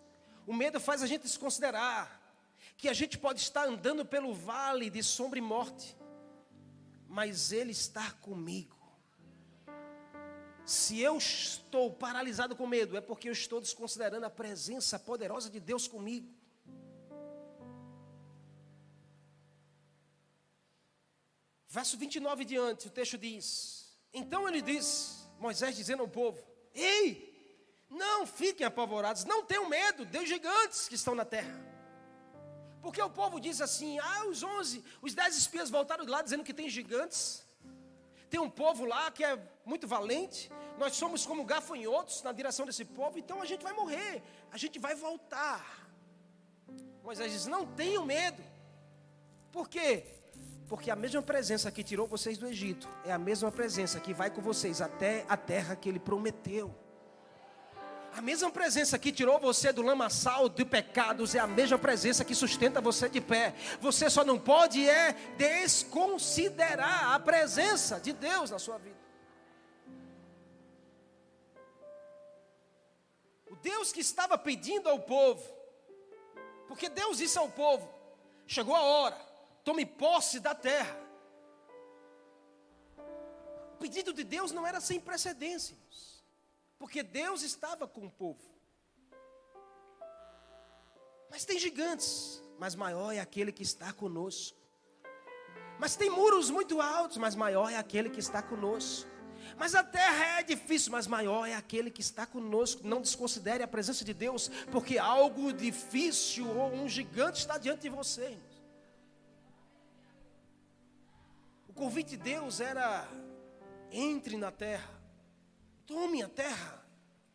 O 0.45 0.53
medo 0.53 0.79
faz 0.79 1.01
a 1.01 1.07
gente 1.07 1.23
desconsiderar 1.23 2.19
que 2.77 2.89
a 2.89 2.93
gente 2.93 3.17
pode 3.17 3.39
estar 3.39 3.67
andando 3.67 4.05
pelo 4.05 4.33
vale 4.33 4.89
de 4.89 5.03
sombra 5.03 5.37
e 5.37 5.41
morte, 5.41 5.95
mas 7.07 7.51
Ele 7.51 7.71
está 7.71 8.11
comigo. 8.11 8.75
Se 10.65 10.99
eu 10.99 11.17
estou 11.17 11.91
paralisado 11.91 12.55
com 12.55 12.65
medo, 12.65 12.95
é 12.95 13.01
porque 13.01 13.27
eu 13.27 13.33
estou 13.33 13.59
desconsiderando 13.59 14.25
a 14.25 14.29
presença 14.29 14.97
poderosa 14.97 15.49
de 15.49 15.59
Deus 15.59 15.87
comigo. 15.87 16.31
Verso 21.67 21.97
29 21.97 22.45
diante, 22.45 22.87
o 22.87 22.91
texto 22.91 23.17
diz: 23.17 23.97
Então 24.13 24.47
ele 24.47 24.61
diz, 24.61 25.29
Moisés 25.39 25.75
dizendo 25.75 26.01
ao 26.01 26.07
povo: 26.07 26.41
Ei, 26.73 27.30
não 27.91 28.25
fiquem 28.25 28.65
apavorados, 28.65 29.25
não 29.25 29.43
tenham 29.43 29.67
medo 29.67 30.05
dos 30.05 30.27
gigantes 30.27 30.87
que 30.87 30.95
estão 30.95 31.13
na 31.13 31.25
terra. 31.25 31.59
Porque 32.81 33.01
o 33.01 33.09
povo 33.09 33.39
diz 33.39 33.59
assim: 33.59 33.99
ah, 33.99 34.25
os 34.27 34.41
onze, 34.41 34.83
os 35.01 35.13
dez 35.13 35.37
espias 35.37 35.69
voltaram 35.69 36.05
de 36.05 36.09
lá 36.09 36.21
dizendo 36.21 36.43
que 36.43 36.53
tem 36.53 36.69
gigantes. 36.69 37.45
Tem 38.29 38.39
um 38.39 38.49
povo 38.49 38.85
lá 38.85 39.11
que 39.11 39.25
é 39.25 39.37
muito 39.65 39.85
valente. 39.85 40.49
Nós 40.77 40.95
somos 40.95 41.25
como 41.25 41.43
gafanhotos 41.43 42.23
na 42.23 42.31
direção 42.31 42.65
desse 42.65 42.85
povo, 42.85 43.19
então 43.19 43.41
a 43.41 43.45
gente 43.45 43.61
vai 43.61 43.73
morrer, 43.73 44.23
a 44.51 44.57
gente 44.57 44.79
vai 44.79 44.95
voltar. 44.95 45.89
Moisés 47.03 47.33
diz: 47.33 47.45
não 47.45 47.67
tenham 47.67 48.05
medo. 48.05 48.41
Por 49.51 49.67
quê? 49.67 50.05
Porque 50.69 50.89
a 50.89 50.95
mesma 50.95 51.21
presença 51.21 51.69
que 51.69 51.83
tirou 51.83 52.07
vocês 52.07 52.37
do 52.37 52.47
Egito 52.47 52.87
é 53.03 53.11
a 53.11 53.17
mesma 53.17 53.51
presença 53.51 53.99
que 53.99 54.13
vai 54.13 54.31
com 54.31 54.41
vocês 54.41 54.79
até 54.79 55.25
a 55.27 55.35
terra 55.35 55.75
que 55.75 55.89
ele 55.89 55.99
prometeu. 55.99 56.73
A 58.13 58.21
mesma 58.21 58.51
presença 58.51 58.99
que 58.99 59.11
tirou 59.11 59.39
você 59.39 59.71
do 59.71 59.81
lamaçal 59.81 60.49
de 60.49 60.65
pecados 60.65 61.33
é 61.33 61.39
a 61.39 61.47
mesma 61.47 61.77
presença 61.77 62.25
que 62.25 62.35
sustenta 62.35 62.81
você 62.81 63.07
de 63.07 63.21
pé. 63.21 63.55
Você 63.79 64.09
só 64.09 64.23
não 64.25 64.37
pode 64.37 64.87
é 64.87 65.13
desconsiderar 65.37 67.13
a 67.13 67.19
presença 67.19 67.99
de 67.99 68.11
Deus 68.11 68.51
na 68.51 68.59
sua 68.59 68.77
vida. 68.77 68.99
O 73.49 73.55
Deus 73.55 73.93
que 73.93 74.01
estava 74.01 74.37
pedindo 74.37 74.89
ao 74.89 74.99
povo, 74.99 75.43
porque 76.67 76.89
Deus 76.89 77.17
disse 77.17 77.37
ao 77.37 77.49
povo: 77.49 77.89
chegou 78.45 78.75
a 78.75 78.81
hora, 78.81 79.17
tome 79.63 79.85
posse 79.85 80.39
da 80.41 80.53
terra. 80.53 80.99
O 83.73 83.77
pedido 83.79 84.13
de 84.13 84.25
Deus 84.25 84.51
não 84.51 84.67
era 84.67 84.81
sem 84.81 84.99
precedências 84.99 86.10
porque 86.81 87.03
Deus 87.03 87.43
estava 87.43 87.87
com 87.87 88.07
o 88.07 88.09
povo. 88.09 88.41
Mas 91.29 91.45
tem 91.45 91.59
gigantes, 91.59 92.41
mas 92.57 92.73
maior 92.73 93.11
é 93.11 93.19
aquele 93.19 93.51
que 93.51 93.61
está 93.61 93.93
conosco. 93.93 94.57
Mas 95.77 95.95
tem 95.95 96.09
muros 96.09 96.49
muito 96.49 96.81
altos, 96.81 97.17
mas 97.17 97.35
maior 97.35 97.71
é 97.71 97.77
aquele 97.77 98.09
que 98.09 98.19
está 98.19 98.41
conosco. 98.41 99.07
Mas 99.59 99.75
a 99.75 99.83
terra 99.83 100.39
é 100.39 100.43
difícil, 100.43 100.91
mas 100.91 101.05
maior 101.05 101.45
é 101.45 101.53
aquele 101.53 101.91
que 101.91 102.01
está 102.01 102.25
conosco. 102.25 102.81
Não 102.83 102.99
desconsidere 102.99 103.61
a 103.61 103.67
presença 103.67 104.03
de 104.03 104.15
Deus, 104.15 104.49
porque 104.71 104.97
algo 104.97 105.53
difícil 105.53 106.49
ou 106.49 106.73
um 106.73 106.89
gigante 106.89 107.41
está 107.41 107.59
diante 107.59 107.81
de 107.81 107.89
você. 107.89 108.35
O 111.67 111.73
convite 111.73 112.09
de 112.09 112.17
Deus 112.17 112.59
era: 112.59 113.07
entre 113.91 114.35
na 114.35 114.49
terra. 114.49 115.00
Tome 115.85 116.21
a 116.21 116.29
terra 116.29 116.85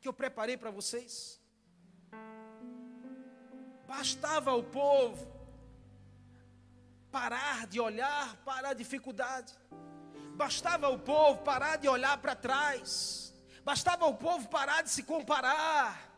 que 0.01 0.09
eu 0.09 0.13
preparei 0.13 0.57
para 0.57 0.71
vocês. 0.71 1.41
Bastava 3.87 4.55
o 4.55 4.63
povo 4.63 5.37
parar 7.11 7.67
de 7.67 7.81
olhar 7.81 8.37
para 8.45 8.71
a 8.71 8.75
dificuldade. 8.75 9.53
Bastava 10.35 10.89
o 10.89 10.99
povo 10.99 11.43
parar 11.43 11.77
de 11.77 11.89
olhar 11.89 12.19
para 12.19 12.35
trás. 12.35 13.35
Bastava 13.65 14.07
o 14.07 14.15
povo 14.15 14.49
parar 14.49 14.83
de 14.83 14.91
se 14.91 15.03
comparar. 15.03 16.13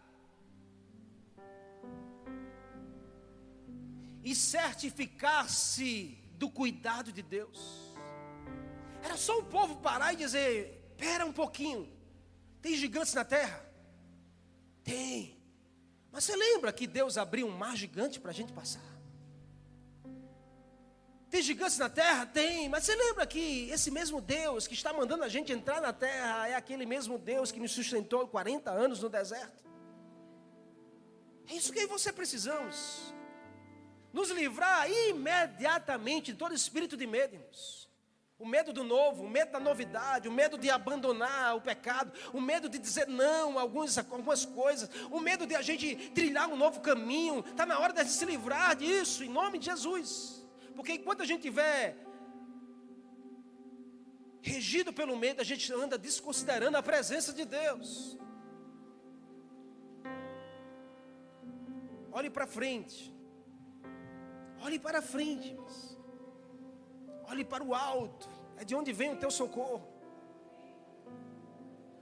E 4.23 4.35
certificar-se 4.35 6.19
do 6.33 6.51
cuidado 6.51 7.13
de 7.13 7.23
Deus. 7.23 7.95
Era 9.03 9.17
só 9.17 9.39
o 9.39 9.45
povo 9.45 9.77
parar 9.77 10.13
e 10.13 10.17
dizer: 10.17 10.91
espera 10.91 11.25
um 11.25 11.33
pouquinho. 11.33 11.98
Tem 12.69 12.77
gigantes 12.77 13.15
na 13.15 13.25
terra? 13.25 13.65
Tem. 14.85 15.41
Mas 16.13 16.25
você 16.25 16.37
lembra 16.37 16.71
que 16.71 16.87
Deus 16.87 17.17
abriu 17.17 17.47
um 17.47 17.51
mar 17.51 17.75
gigante 17.75 18.21
para 18.21 18.31
a 18.31 18.35
gente 18.35 18.53
passar? 18.53 18.85
Tem 21.31 21.41
gigantes 21.41 21.79
na 21.79 21.89
terra? 21.89 22.27
Tem. 22.27 22.69
Mas 22.69 22.85
você 22.85 22.95
lembra 22.95 23.27
que 23.27 23.71
esse 23.71 23.91
mesmo 23.91 24.21
Deus 24.21 24.67
que 24.67 24.75
está 24.75 24.93
mandando 24.93 25.25
a 25.25 25.31
gente 25.31 25.51
entrar 25.51 25.81
na 25.81 25.95
terra 25.95 26.47
é 26.47 26.57
aquele 26.57 26.85
mesmo 26.85 27.17
Deus 27.17 27.51
que 27.51 27.59
nos 27.59 27.73
sustentou 27.73 28.29
40 28.29 28.71
anos 28.71 29.01
no 29.01 29.09
deserto? 29.09 29.65
É 31.49 31.55
isso 31.55 31.73
que 31.73 31.87
você 31.87 32.13
precisamos. 32.13 33.15
Nos 34.13 34.29
livrar 34.29 34.91
imediatamente 34.91 36.33
de 36.33 36.39
todo 36.39 36.53
espírito 36.53 36.99
de 36.99 37.07
medo, 37.07 37.35
irmãos. 37.35 37.88
O 38.39 38.47
medo 38.47 38.73
do 38.73 38.85
novo, 38.85 39.25
o 39.25 39.29
medo 39.29 39.51
da 39.51 39.59
novidade, 39.59 40.29
o 40.29 40.33
medo 40.33 40.57
de 40.57 40.71
abandonar 40.71 41.57
o 41.57 41.61
pecado, 41.61 42.13
o 42.33 42.41
medo 42.41 42.69
de 42.69 42.79
dizer 42.79 43.09
não 43.09 43.59
a 43.59 43.63
algumas, 43.63 43.99
algumas 43.99 44.45
coisas, 44.45 44.89
o 45.11 45.19
medo 45.19 45.45
de 45.45 45.57
a 45.57 45.63
gente 45.63 45.97
trilhar 46.11 46.49
um 46.49 46.57
novo 46.57 46.81
caminho. 46.81 47.41
Está 47.41 47.67
na 47.67 47.79
hora 47.81 47.93
de 47.93 48.09
se 48.09 48.25
livrar 48.25 48.77
disso, 48.77 49.25
em 49.25 49.29
nome 49.29 49.59
de 49.59 49.65
Jesus. 49.65 50.47
Porque 50.77 50.93
enquanto 50.93 51.23
a 51.23 51.27
gente 51.27 51.43
tiver 51.43 51.97
regido 54.41 54.93
pelo 54.93 55.17
medo, 55.17 55.41
a 55.41 55.45
gente 55.45 55.73
anda 55.73 55.99
desconsiderando 55.99 56.77
a 56.77 56.83
presença 56.83 57.33
de 57.33 57.45
Deus. 57.45 58.17
Olhe 62.13 62.31
para 62.31 62.47
frente. 62.47 63.13
Olhe 64.61 64.79
para 64.79 65.03
frente. 65.03 65.57
Olhe 67.31 67.45
para 67.45 67.63
o 67.63 67.75
alto, 67.75 68.29
é 68.57 68.65
de 68.65 68.75
onde 68.75 68.93
vem 68.93 69.13
o 69.13 69.17
teu 69.17 69.31
socorro. 69.31 69.87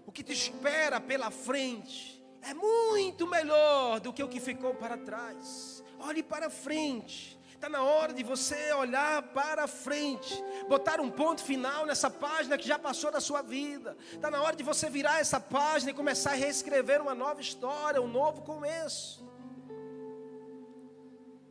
O 0.07 0.13
que 0.13 0.23
te 0.23 0.33
espera 0.33 1.01
pela 1.01 1.31
frente 1.31 2.25
é 2.43 2.55
muito 2.55 3.27
melhor 3.27 4.01
do 4.01 4.13
que 4.13 4.23
o 4.23 4.29
que 4.29 4.41
ficou 4.41 4.75
para 4.75 4.97
trás. 4.97 5.83
Olhe 5.99 6.23
para 6.23 6.49
frente, 6.49 7.37
Está 7.57 7.71
na 7.71 7.83
hora 7.83 8.13
de 8.13 8.23
você 8.23 8.71
olhar 8.75 9.23
para 9.23 9.67
frente, 9.67 10.45
botar 10.69 11.01
um 11.01 11.11
ponto 11.11 11.43
final 11.43 11.87
nessa 11.87 12.11
página 12.11 12.59
que 12.59 12.69
já 12.69 12.79
passou 12.79 13.11
da 13.11 13.19
sua 13.19 13.41
vida. 13.41 13.97
Está 14.13 14.31
na 14.31 14.43
hora 14.43 14.55
de 14.55 14.63
você 14.63 14.91
virar 14.91 15.21
essa 15.21 15.41
página 15.41 15.91
e 15.91 15.95
começar 15.95 16.33
a 16.33 16.35
reescrever 16.35 17.01
uma 17.01 17.15
nova 17.15 17.41
história, 17.41 18.01
um 18.01 18.09
novo 18.09 18.43
começo. 18.43 19.27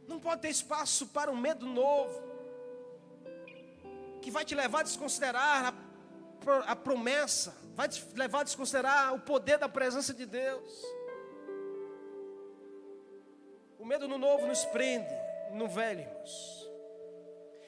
Não 0.08 0.20
pode 0.20 0.44
ter 0.44 0.50
espaço 0.50 1.08
para 1.08 1.32
um 1.32 1.36
medo 1.36 1.66
novo, 1.66 2.22
que 4.26 4.32
vai 4.32 4.44
te 4.44 4.56
levar 4.56 4.80
a 4.80 4.84
desconsiderar 4.84 5.72
a, 6.48 6.72
a 6.72 6.76
promessa, 6.76 7.56
vai 7.76 7.88
te 7.88 8.04
levar 8.16 8.40
a 8.40 8.44
desconsiderar 8.44 9.14
o 9.14 9.20
poder 9.20 9.60
da 9.60 9.70
presença 9.70 10.16
de 10.16 10.26
Deus. 10.26 10.84
O 13.78 13.86
medo 13.86 14.08
no 14.08 14.18
novo 14.18 14.48
nos 14.48 14.66
prende 14.66 15.14
no 15.54 15.68
velho, 15.68 16.00
irmãos. 16.00 16.72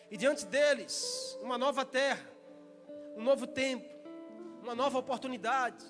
E 0.10 0.18
diante 0.18 0.48
deles, 0.48 1.38
uma 1.44 1.60
nova 1.60 1.86
terra, 1.86 2.28
um 3.16 3.22
novo 3.22 3.46
tempo, 3.46 3.88
uma 4.64 4.74
nova 4.74 4.98
oportunidade. 4.98 5.86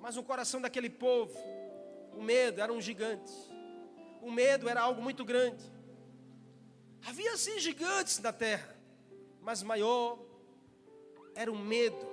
Mas 0.00 0.16
no 0.16 0.24
coração 0.24 0.60
daquele 0.60 0.90
povo, 0.90 1.38
o 2.16 2.20
medo 2.20 2.60
era 2.60 2.72
um 2.72 2.80
gigante. 2.80 3.32
O 4.20 4.32
medo 4.32 4.68
era 4.68 4.80
algo 4.80 5.00
muito 5.00 5.24
grande. 5.24 5.64
Havia 7.06 7.36
sim 7.36 7.60
gigantes 7.60 8.18
na 8.18 8.32
terra, 8.32 8.77
mas 9.48 9.62
maior 9.62 10.18
era 11.34 11.50
o 11.50 11.56
medo. 11.56 12.06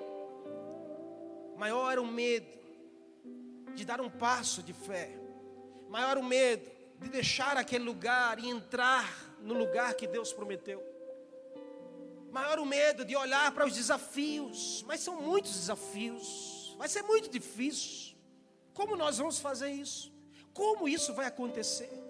Maior 1.58 1.92
era 1.92 2.02
o 2.02 2.08
medo 2.08 2.48
de 3.74 3.84
dar 3.84 4.00
um 4.00 4.10
passo 4.10 4.64
de 4.64 4.72
fé. 4.72 5.20
Maior 5.90 6.12
era 6.12 6.20
o 6.22 6.24
medo 6.24 6.72
de 6.98 7.10
deixar 7.10 7.58
aquele 7.58 7.84
lugar 7.84 8.40
e 8.40 8.48
entrar 8.48 9.36
no 9.42 9.54
lugar 9.54 9.96
que 9.96 10.08
Deus 10.08 10.32
prometeu. 10.32 10.82
Maior 12.32 12.58
o 12.58 12.66
medo 12.66 13.04
de 13.04 13.18
olhar 13.18 13.52
para 13.52 13.66
os 13.66 13.74
desafios, 13.74 14.82
mas 14.88 15.02
são 15.02 15.22
muitos 15.22 15.56
desafios, 15.56 16.74
vai 16.78 16.88
ser 16.88 17.02
muito 17.02 17.28
difícil. 17.28 18.16
Como 18.74 18.96
nós 18.96 19.18
vamos 19.18 19.40
fazer 19.40 19.72
isso? 19.72 20.10
Como 20.54 20.88
isso 20.88 21.14
vai 21.14 21.26
acontecer? 21.26 22.05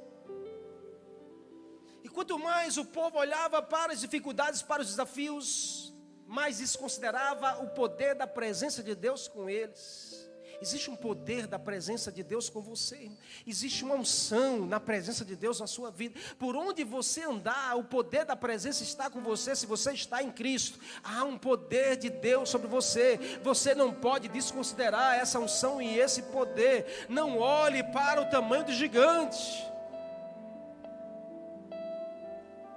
E 2.06 2.08
quanto 2.08 2.38
mais 2.38 2.78
o 2.78 2.86
povo 2.86 3.18
olhava 3.18 3.64
para 3.64 3.92
as 3.92 4.00
dificuldades, 4.00 4.62
para 4.62 4.84
os 4.84 4.90
desafios, 4.90 5.92
mais 6.28 6.60
desconsiderava 6.60 7.64
o 7.64 7.70
poder 7.70 8.14
da 8.14 8.28
presença 8.28 8.84
de 8.84 8.94
Deus 8.94 9.28
com 9.28 9.50
eles. 9.50 10.30
Existe 10.62 10.92
um 10.92 10.96
poder 10.96 11.48
da 11.48 11.58
presença 11.58 12.12
de 12.12 12.22
Deus 12.22 12.48
com 12.48 12.62
você. 12.62 13.10
Existe 13.46 13.84
uma 13.84 13.96
unção 13.96 14.68
na 14.68 14.80
presença 14.80 15.26
de 15.26 15.36
Deus 15.36 15.60
na 15.60 15.66
sua 15.66 15.90
vida. 15.90 16.20
Por 16.38 16.56
onde 16.56 16.84
você 16.84 17.24
andar, 17.24 17.76
o 17.76 17.84
poder 17.84 18.24
da 18.24 18.36
presença 18.36 18.84
está 18.84 19.10
com 19.10 19.24
você. 19.24 19.56
Se 19.56 19.66
você 19.66 19.92
está 19.92 20.22
em 20.22 20.32
Cristo, 20.32 20.80
há 21.04 21.24
um 21.24 21.40
poder 21.40 21.98
de 21.98 22.12
Deus 22.12 22.50
sobre 22.50 22.68
você. 22.68 23.40
Você 23.42 23.74
não 23.74 23.92
pode 23.92 24.28
desconsiderar 24.28 25.16
essa 25.16 25.40
unção 25.40 25.82
e 25.82 25.98
esse 25.98 26.22
poder. 26.22 27.08
Não 27.10 27.40
olhe 27.40 27.84
para 27.84 28.22
o 28.22 28.30
tamanho 28.30 28.64
do 28.64 28.74
gigante. 28.74 29.74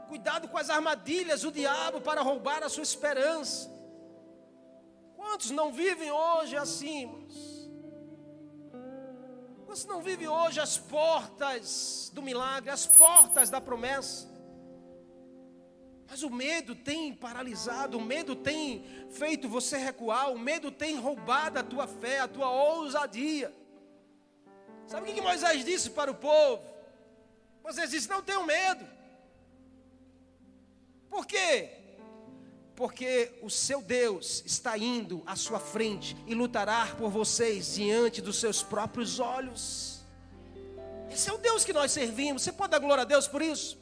Cuidado 0.08 0.48
com 0.48 0.56
as 0.56 0.70
armadilhas 0.70 1.42
do 1.42 1.52
diabo 1.52 2.00
para 2.00 2.22
roubar 2.22 2.62
a 2.62 2.68
sua 2.68 2.82
esperança. 2.82 3.70
Quantos 5.14 5.50
não 5.50 5.70
vivem 5.72 6.10
hoje 6.10 6.56
assim, 6.56 7.02
irmãos? 7.02 7.58
Você 9.66 9.86
não 9.86 10.00
vive 10.00 10.26
hoje 10.26 10.58
as 10.60 10.78
portas 10.78 12.10
do 12.14 12.22
milagre, 12.22 12.70
as 12.70 12.86
portas 12.86 13.50
da 13.50 13.60
promessa. 13.60 14.26
Mas 16.08 16.22
o 16.22 16.30
medo 16.30 16.74
tem 16.74 17.12
paralisado, 17.12 17.98
o 17.98 18.00
medo 18.00 18.34
tem 18.34 18.82
feito 19.10 19.46
você 19.46 19.76
recuar, 19.76 20.32
o 20.32 20.38
medo 20.38 20.70
tem 20.72 20.98
roubado 20.98 21.58
a 21.58 21.62
tua 21.62 21.86
fé, 21.86 22.20
a 22.20 22.28
tua 22.28 22.50
ousadia. 22.50 23.54
Sabe 24.86 25.10
o 25.10 25.14
que 25.14 25.20
Moisés 25.20 25.62
disse 25.66 25.90
para 25.90 26.10
o 26.10 26.14
povo? 26.14 26.64
Moisés 27.62 27.90
disse: 27.90 28.08
Não 28.08 28.22
tenham 28.22 28.44
medo. 28.44 28.97
Por 31.10 31.26
quê? 31.26 31.78
porque 32.78 33.32
o 33.42 33.50
seu 33.50 33.82
Deus 33.82 34.40
está 34.46 34.78
indo 34.78 35.20
à 35.26 35.34
sua 35.34 35.58
frente 35.58 36.16
e 36.28 36.32
lutará 36.32 36.86
por 36.96 37.10
vocês 37.10 37.74
diante 37.74 38.22
dos 38.22 38.38
seus 38.38 38.62
próprios 38.62 39.18
olhos. 39.18 40.04
Esse 41.10 41.28
é 41.28 41.32
o 41.32 41.38
Deus 41.38 41.64
que 41.64 41.72
nós 41.72 41.90
servimos. 41.90 42.42
Você 42.42 42.52
pode 42.52 42.70
dar 42.70 42.78
glória 42.78 43.02
a 43.02 43.04
Deus 43.04 43.26
por 43.26 43.42
isso? 43.42 43.76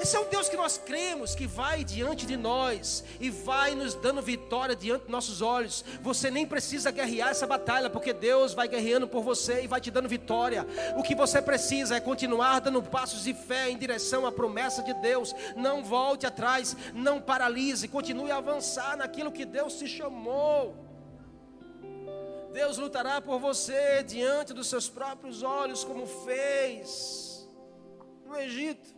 Esse 0.00 0.16
é 0.16 0.20
o 0.20 0.24
Deus 0.24 0.48
que 0.48 0.56
nós 0.56 0.78
cremos, 0.78 1.34
que 1.34 1.46
vai 1.46 1.82
diante 1.82 2.26
de 2.26 2.36
nós 2.36 3.02
e 3.18 3.30
vai 3.30 3.74
nos 3.74 3.94
dando 3.94 4.20
vitória 4.20 4.76
diante 4.76 5.02
dos 5.02 5.10
nossos 5.10 5.40
olhos. 5.40 5.84
Você 6.02 6.30
nem 6.30 6.46
precisa 6.46 6.90
guerrear 6.90 7.30
essa 7.30 7.46
batalha, 7.46 7.88
porque 7.88 8.12
Deus 8.12 8.52
vai 8.52 8.68
guerreando 8.68 9.08
por 9.08 9.22
você 9.22 9.64
e 9.64 9.66
vai 9.66 9.80
te 9.80 9.90
dando 9.90 10.08
vitória. 10.08 10.66
O 10.96 11.02
que 11.02 11.14
você 11.14 11.40
precisa 11.40 11.96
é 11.96 12.00
continuar 12.00 12.60
dando 12.60 12.82
passos 12.82 13.24
de 13.24 13.34
fé 13.34 13.70
em 13.70 13.78
direção 13.78 14.26
à 14.26 14.32
promessa 14.32 14.82
de 14.82 14.94
Deus. 14.94 15.34
Não 15.56 15.82
volte 15.82 16.26
atrás, 16.26 16.76
não 16.94 17.20
paralise, 17.20 17.88
continue 17.88 18.30
a 18.30 18.36
avançar 18.36 18.96
naquilo 18.96 19.32
que 19.32 19.44
Deus 19.44 19.78
te 19.78 19.86
chamou. 19.86 20.86
Deus 22.52 22.78
lutará 22.78 23.20
por 23.20 23.38
você 23.38 24.02
diante 24.02 24.54
dos 24.54 24.68
seus 24.68 24.88
próprios 24.88 25.42
olhos, 25.42 25.84
como 25.84 26.06
fez 26.06 27.46
no 28.24 28.34
Egito. 28.34 28.95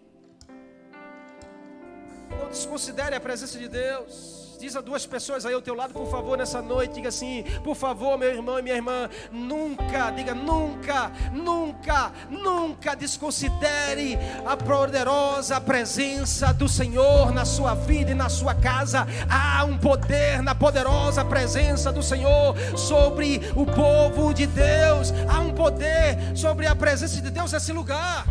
Não 2.31 2.49
desconsidere 2.49 3.15
a 3.15 3.21
presença 3.21 3.59
de 3.59 3.69
Deus. 3.69 4.39
Diz 4.59 4.75
a 4.75 4.81
duas 4.81 5.07
pessoas 5.07 5.47
aí 5.47 5.55
ao 5.55 5.63
teu 5.63 5.73
lado, 5.73 5.93
por 5.93 6.11
favor, 6.11 6.37
nessa 6.37 6.61
noite. 6.61 6.95
Diga 6.95 7.11
assim: 7.11 7.45
por 7.63 7.77
favor, 7.77 8.19
meu 8.19 8.29
irmão 8.29 8.59
e 8.59 8.63
minha 8.63 8.75
irmã, 8.75 9.09
nunca, 9.31 10.11
diga 10.11 10.35
nunca, 10.35 11.13
nunca, 11.33 12.13
nunca 12.29 12.97
desconsidere 12.97 14.19
a 14.45 14.57
poderosa 14.57 15.61
presença 15.61 16.53
do 16.53 16.69
Senhor 16.69 17.33
na 17.33 17.45
sua 17.45 17.75
vida 17.75 18.11
e 18.11 18.15
na 18.15 18.29
sua 18.29 18.53
casa. 18.53 19.07
Há 19.31 19.65
um 19.65 19.79
poder 19.79 20.43
na 20.43 20.57
poderosa 20.57 21.25
presença 21.25 21.93
do 21.93 22.03
Senhor 22.03 22.57
sobre 22.77 23.41
o 23.55 23.65
povo 23.65 24.35
de 24.35 24.47
Deus. 24.47 25.13
Há 25.29 25.39
um 25.39 25.55
poder 25.55 26.37
sobre 26.37 26.67
a 26.67 26.75
presença 26.75 27.21
de 27.21 27.31
Deus 27.31 27.53
nesse 27.53 27.73
lugar. 27.73 28.27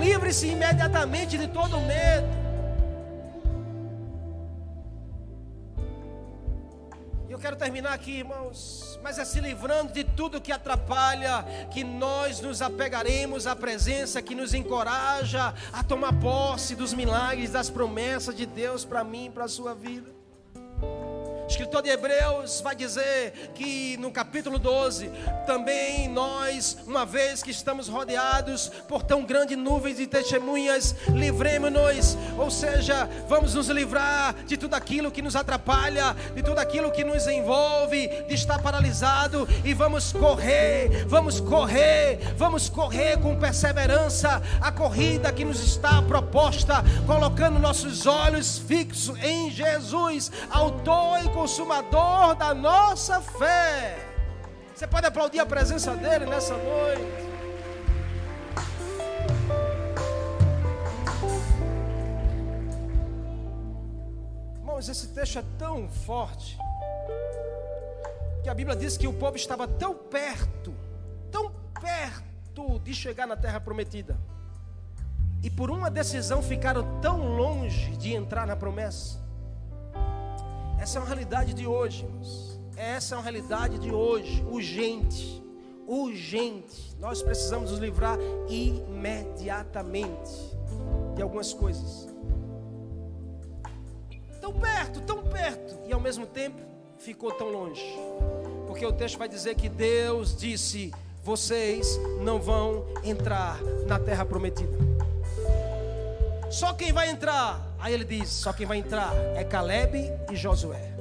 Livre-se 0.00 0.46
imediatamente 0.48 1.36
de 1.36 1.46
todo 1.46 1.78
medo. 1.80 2.26
E 7.28 7.32
eu 7.32 7.38
quero 7.38 7.54
terminar 7.54 7.92
aqui, 7.92 8.18
irmãos, 8.18 8.98
mas 9.02 9.18
é 9.18 9.24
se 9.24 9.40
livrando 9.40 9.92
de 9.92 10.02
tudo 10.02 10.40
que 10.40 10.50
atrapalha, 10.50 11.44
que 11.70 11.84
nós 11.84 12.40
nos 12.40 12.62
apegaremos 12.62 13.46
à 13.46 13.54
presença 13.54 14.22
que 14.22 14.34
nos 14.34 14.54
encoraja 14.54 15.54
a 15.72 15.84
tomar 15.84 16.18
posse 16.18 16.74
dos 16.74 16.94
milagres, 16.94 17.50
das 17.50 17.68
promessas 17.68 18.34
de 18.34 18.46
Deus 18.46 18.84
para 18.84 19.04
mim 19.04 19.26
e 19.26 19.30
para 19.30 19.44
a 19.44 19.48
sua 19.48 19.74
vida 19.74 20.19
escritor 21.60 21.82
de 21.82 21.90
Hebreus 21.90 22.62
vai 22.62 22.74
dizer 22.74 23.52
que 23.54 23.94
no 23.98 24.10
capítulo 24.10 24.58
12, 24.58 25.10
também 25.46 26.08
nós, 26.08 26.78
uma 26.86 27.04
vez 27.04 27.42
que 27.42 27.50
estamos 27.50 27.86
rodeados 27.86 28.70
por 28.88 29.02
tão 29.02 29.26
grande 29.26 29.56
nuvem 29.56 29.94
de 29.94 30.06
testemunhas, 30.06 30.94
livremos-nos, 31.08 32.16
ou 32.38 32.50
seja, 32.50 33.06
vamos 33.28 33.54
nos 33.54 33.68
livrar 33.68 34.34
de 34.46 34.56
tudo 34.56 34.72
aquilo 34.72 35.10
que 35.10 35.20
nos 35.20 35.36
atrapalha, 35.36 36.16
de 36.34 36.42
tudo 36.42 36.58
aquilo 36.60 36.90
que 36.90 37.04
nos 37.04 37.26
envolve, 37.26 38.08
de 38.26 38.34
estar 38.34 38.62
paralisado 38.62 39.46
e 39.62 39.74
vamos 39.74 40.14
correr, 40.14 41.04
vamos 41.08 41.40
correr, 41.40 42.20
vamos 42.38 42.70
correr 42.70 43.18
com 43.18 43.38
perseverança 43.38 44.42
a 44.62 44.72
corrida 44.72 45.30
que 45.30 45.44
nos 45.44 45.62
está 45.62 46.00
proposta, 46.00 46.82
colocando 47.06 47.58
nossos 47.58 48.06
olhos 48.06 48.56
fixos 48.56 49.18
em 49.22 49.50
Jesus, 49.50 50.32
autor 50.50 51.22
e 51.22 51.28
consumador 51.28 51.49
da 52.38 52.54
nossa 52.54 53.20
fé. 53.20 53.98
Você 54.72 54.86
pode 54.86 55.06
aplaudir 55.06 55.40
a 55.40 55.46
presença 55.46 55.96
dele 55.96 56.24
nessa 56.24 56.54
noite. 56.56 57.02
Irmãos, 64.58 64.88
esse 64.88 65.08
texto 65.08 65.40
é 65.40 65.44
tão 65.58 65.88
forte 65.88 66.56
que 68.44 68.48
a 68.48 68.54
Bíblia 68.54 68.76
diz 68.76 68.96
que 68.96 69.08
o 69.08 69.12
povo 69.12 69.36
estava 69.36 69.66
tão 69.66 69.92
perto, 69.92 70.72
tão 71.32 71.50
perto 71.80 72.78
de 72.78 72.94
chegar 72.94 73.26
na 73.26 73.36
terra 73.36 73.60
prometida. 73.60 74.16
E 75.42 75.50
por 75.50 75.68
uma 75.68 75.90
decisão 75.90 76.42
ficaram 76.42 77.00
tão 77.00 77.36
longe 77.36 77.96
de 77.96 78.14
entrar 78.14 78.46
na 78.46 78.54
promessa. 78.54 79.29
Essa 80.80 80.98
é 80.98 81.02
uma 81.02 81.08
realidade 81.08 81.52
de 81.52 81.66
hoje. 81.66 82.08
Essa 82.74 83.14
é 83.14 83.18
uma 83.18 83.22
realidade 83.22 83.78
de 83.78 83.92
hoje, 83.92 84.42
urgente. 84.50 85.44
Urgente. 85.86 86.96
Nós 86.98 87.22
precisamos 87.22 87.70
nos 87.70 87.78
livrar 87.78 88.16
imediatamente 88.48 90.30
de 91.14 91.20
algumas 91.20 91.52
coisas. 91.52 92.08
Tão 94.40 94.54
perto, 94.54 95.02
tão 95.02 95.22
perto, 95.22 95.78
e 95.86 95.92
ao 95.92 96.00
mesmo 96.00 96.26
tempo 96.26 96.62
ficou 96.96 97.30
tão 97.32 97.50
longe. 97.50 97.84
Porque 98.66 98.86
o 98.86 98.92
texto 98.92 99.18
vai 99.18 99.28
dizer 99.28 99.56
que 99.56 99.68
Deus 99.68 100.34
disse: 100.34 100.94
vocês 101.22 102.00
não 102.22 102.40
vão 102.40 102.86
entrar 103.04 103.60
na 103.86 103.98
terra 103.98 104.24
prometida. 104.24 104.78
Só 106.50 106.72
quem 106.72 106.90
vai 106.90 107.10
entrar, 107.10 107.69
aí 107.80 107.94
ele 107.94 108.04
diz: 108.04 108.28
só 108.28 108.52
quem 108.52 108.66
vai 108.66 108.78
entrar 108.78 109.12
é 109.34 109.44
Caleb 109.44 110.12
e 110.30 110.36
Josué. 110.36 110.92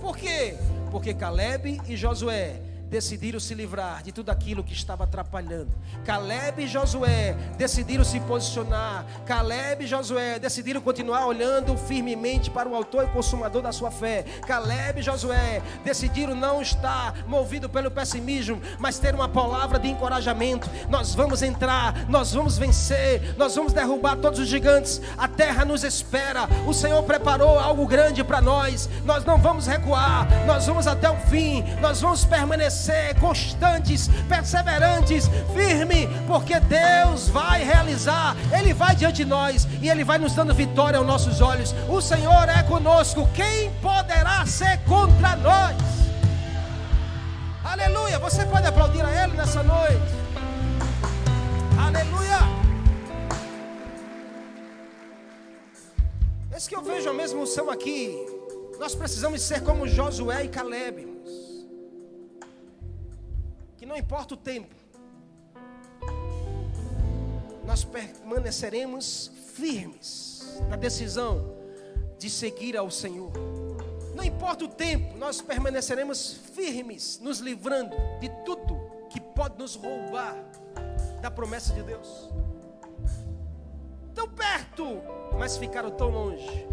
Por 0.00 0.16
quê? 0.16 0.54
Porque 0.90 1.12
Caleb 1.12 1.80
e 1.86 1.96
Josué 1.96 2.60
decidiram 2.88 3.38
se 3.38 3.54
livrar 3.54 4.02
de 4.02 4.12
tudo 4.12 4.30
aquilo 4.30 4.64
que 4.64 4.72
estava 4.72 5.04
atrapalhando. 5.04 5.70
Caleb 6.04 6.64
e 6.64 6.66
Josué 6.66 7.36
decidiram 7.56 8.04
se 8.04 8.18
posicionar. 8.20 9.04
Caleb 9.26 9.84
e 9.84 9.86
Josué 9.86 10.38
decidiram 10.38 10.80
continuar 10.80 11.26
olhando 11.26 11.76
firmemente 11.76 12.50
para 12.50 12.68
o 12.68 12.74
autor 12.74 13.04
e 13.04 13.08
consumador 13.08 13.62
da 13.62 13.72
sua 13.72 13.90
fé. 13.90 14.24
Caleb 14.46 15.00
e 15.00 15.02
Josué 15.02 15.62
decidiram 15.84 16.34
não 16.34 16.62
estar 16.62 17.26
movido 17.26 17.68
pelo 17.68 17.90
pessimismo, 17.90 18.60
mas 18.78 18.98
ter 18.98 19.14
uma 19.14 19.28
palavra 19.28 19.78
de 19.78 19.88
encorajamento. 19.88 20.68
Nós 20.88 21.14
vamos 21.14 21.42
entrar, 21.42 22.08
nós 22.08 22.32
vamos 22.32 22.56
vencer, 22.56 23.34
nós 23.36 23.54
vamos 23.54 23.72
derrubar 23.72 24.16
todos 24.16 24.38
os 24.38 24.48
gigantes. 24.48 25.00
A 25.16 25.28
terra 25.28 25.64
nos 25.64 25.84
espera. 25.84 26.48
O 26.66 26.72
Senhor 26.72 27.02
preparou 27.02 27.58
algo 27.58 27.86
grande 27.86 28.24
para 28.24 28.40
nós. 28.40 28.88
Nós 29.04 29.24
não 29.24 29.38
vamos 29.38 29.66
recuar, 29.66 30.26
nós 30.46 30.66
vamos 30.66 30.86
até 30.86 31.10
o 31.10 31.16
fim. 31.16 31.62
Nós 31.80 32.00
vamos 32.00 32.24
permanecer 32.24 32.77
ser 32.78 33.14
constantes, 33.18 34.08
perseverantes, 34.28 35.28
firme, 35.52 36.08
porque 36.26 36.58
Deus 36.60 37.28
vai 37.28 37.62
realizar, 37.64 38.36
Ele 38.56 38.72
vai 38.72 38.94
diante 38.94 39.18
de 39.18 39.24
nós 39.24 39.66
e 39.82 39.88
Ele 39.88 40.04
vai 40.04 40.18
nos 40.18 40.34
dando 40.34 40.54
vitória 40.54 40.98
aos 40.98 41.06
nossos 41.06 41.40
olhos. 41.40 41.74
O 41.88 42.00
Senhor 42.00 42.48
é 42.48 42.62
conosco, 42.62 43.28
quem 43.34 43.70
poderá 43.82 44.46
ser 44.46 44.78
contra 44.84 45.36
nós? 45.36 45.76
Aleluia! 47.64 48.18
Você 48.20 48.44
pode 48.46 48.66
aplaudir 48.66 49.02
a 49.02 49.24
Ele 49.24 49.36
nessa 49.36 49.62
noite. 49.62 50.12
Aleluia! 51.78 52.38
Esse 56.56 56.68
que 56.68 56.76
eu 56.76 56.82
vejo 56.82 57.10
a 57.10 57.12
mesma 57.12 57.40
unção 57.40 57.70
aqui. 57.70 58.16
Nós 58.78 58.94
precisamos 58.94 59.42
ser 59.42 59.62
como 59.62 59.88
Josué 59.88 60.44
e 60.44 60.48
Caleb 60.48 61.18
não 63.88 63.96
importa 63.96 64.34
o 64.34 64.36
tempo, 64.36 64.74
nós 67.64 67.84
permaneceremos 67.84 69.32
firmes 69.54 70.60
na 70.68 70.76
decisão 70.76 71.56
de 72.18 72.28
seguir 72.28 72.76
ao 72.76 72.90
Senhor. 72.90 73.32
Não 74.14 74.22
importa 74.22 74.66
o 74.66 74.68
tempo, 74.68 75.16
nós 75.16 75.40
permaneceremos 75.40 76.34
firmes, 76.54 77.18
nos 77.20 77.38
livrando 77.38 77.96
de 78.20 78.28
tudo 78.44 78.78
que 79.08 79.20
pode 79.20 79.58
nos 79.58 79.74
roubar 79.74 80.36
da 81.22 81.30
promessa 81.30 81.72
de 81.72 81.82
Deus. 81.82 82.28
Tão 84.14 84.28
perto, 84.28 85.00
mas 85.38 85.56
ficaram 85.56 85.90
tão 85.92 86.10
longe. 86.10 86.66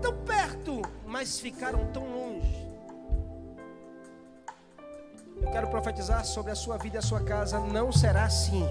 Tão 0.00 0.16
perto, 0.24 0.80
mas 1.04 1.38
ficaram 1.38 1.92
tão 1.92 2.06
longe. 2.06 2.63
Eu 5.44 5.50
quero 5.52 5.68
profetizar 5.68 6.24
sobre 6.24 6.50
a 6.50 6.54
sua 6.54 6.78
vida 6.78 6.96
e 6.96 6.98
a 6.98 7.02
sua 7.02 7.20
casa. 7.20 7.60
Não 7.60 7.92
será 7.92 8.24
assim. 8.24 8.66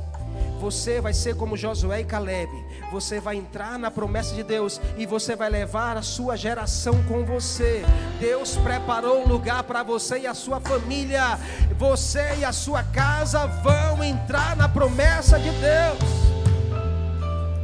Você 0.59 0.99
vai 0.99 1.13
ser 1.13 1.35
como 1.35 1.55
Josué 1.55 2.01
e 2.01 2.03
Caleb. 2.03 2.49
Você 2.91 3.19
vai 3.19 3.35
entrar 3.35 3.77
na 3.77 3.91
promessa 3.91 4.33
de 4.33 4.41
Deus 4.41 4.81
e 4.97 5.05
você 5.05 5.35
vai 5.35 5.49
levar 5.49 5.97
a 5.97 6.01
sua 6.01 6.35
geração 6.35 7.03
com 7.03 7.23
você. 7.23 7.83
Deus 8.19 8.57
preparou 8.57 9.21
um 9.21 9.27
lugar 9.27 9.63
para 9.63 9.83
você 9.83 10.19
e 10.19 10.27
a 10.27 10.33
sua 10.33 10.59
família. 10.59 11.37
Você 11.77 12.37
e 12.39 12.45
a 12.45 12.51
sua 12.51 12.83
casa 12.83 13.45
vão 13.45 14.03
entrar 14.03 14.55
na 14.55 14.67
promessa 14.67 15.37
de 15.39 15.51
Deus. 15.51 15.99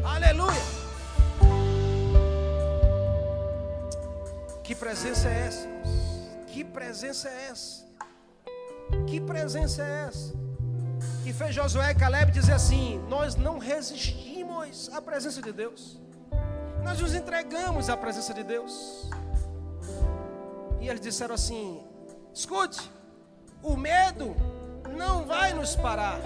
Aleluia. 0.05 0.61
Que 4.63 4.75
presença 4.75 5.27
é 5.27 5.47
essa? 5.47 5.67
Que 6.45 6.63
presença 6.63 7.27
é 7.27 7.47
essa? 7.49 7.78
Que 9.09 9.19
presença 9.19 9.81
é 9.81 10.07
essa? 10.07 10.33
Que 11.23 11.33
fez 11.33 11.55
Josué 11.55 11.89
e 11.89 11.95
Caleb 11.95 12.31
dizer 12.31 12.53
assim: 12.53 12.99
Nós 13.09 13.35
não 13.35 13.57
resistimos 13.57 14.87
à 14.93 15.01
presença 15.01 15.41
de 15.41 15.51
Deus, 15.51 15.99
nós 16.83 16.99
nos 16.99 17.15
entregamos 17.15 17.89
à 17.89 17.97
presença 17.97 18.35
de 18.35 18.43
Deus. 18.43 19.09
E 20.79 20.87
eles 20.87 21.01
disseram 21.01 21.33
assim: 21.33 21.83
Escute, 22.31 22.87
o 23.63 23.75
medo 23.75 24.35
não 24.95 25.25
vai 25.25 25.53
nos 25.53 25.75
parar. 25.75 26.19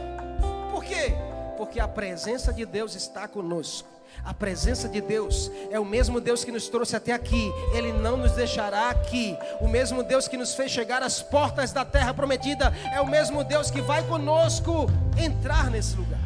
Por 0.69 0.83
quê? 0.83 1.13
Porque 1.55 1.79
a 1.79 1.87
presença 1.87 2.51
de 2.51 2.65
Deus 2.65 2.95
está 2.95 3.29
conosco. 3.29 3.92
A 4.23 4.33
presença 4.33 4.87
de 4.87 5.01
Deus 5.01 5.51
é 5.69 5.79
o 5.79 5.85
mesmo 5.85 6.19
Deus 6.19 6.43
que 6.43 6.51
nos 6.51 6.69
trouxe 6.69 6.95
até 6.95 7.11
aqui, 7.13 7.51
Ele 7.73 7.91
não 7.93 8.17
nos 8.17 8.33
deixará 8.33 8.89
aqui. 8.89 9.37
O 9.59 9.67
mesmo 9.67 10.03
Deus 10.03 10.27
que 10.27 10.37
nos 10.37 10.53
fez 10.55 10.71
chegar 10.71 11.01
às 11.01 11.21
portas 11.21 11.71
da 11.71 11.83
terra 11.85 12.13
prometida 12.13 12.73
é 12.93 13.01
o 13.01 13.07
mesmo 13.07 13.43
Deus 13.43 13.71
que 13.71 13.81
vai 13.81 14.03
conosco 14.07 14.87
entrar 15.17 15.69
nesse 15.69 15.95
lugar. 15.95 16.19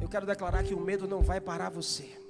Eu 0.00 0.08
quero 0.08 0.26
declarar 0.26 0.62
que 0.62 0.74
o 0.74 0.80
medo 0.80 1.06
não 1.06 1.22
vai 1.22 1.40
parar 1.40 1.70
você. 1.70 2.21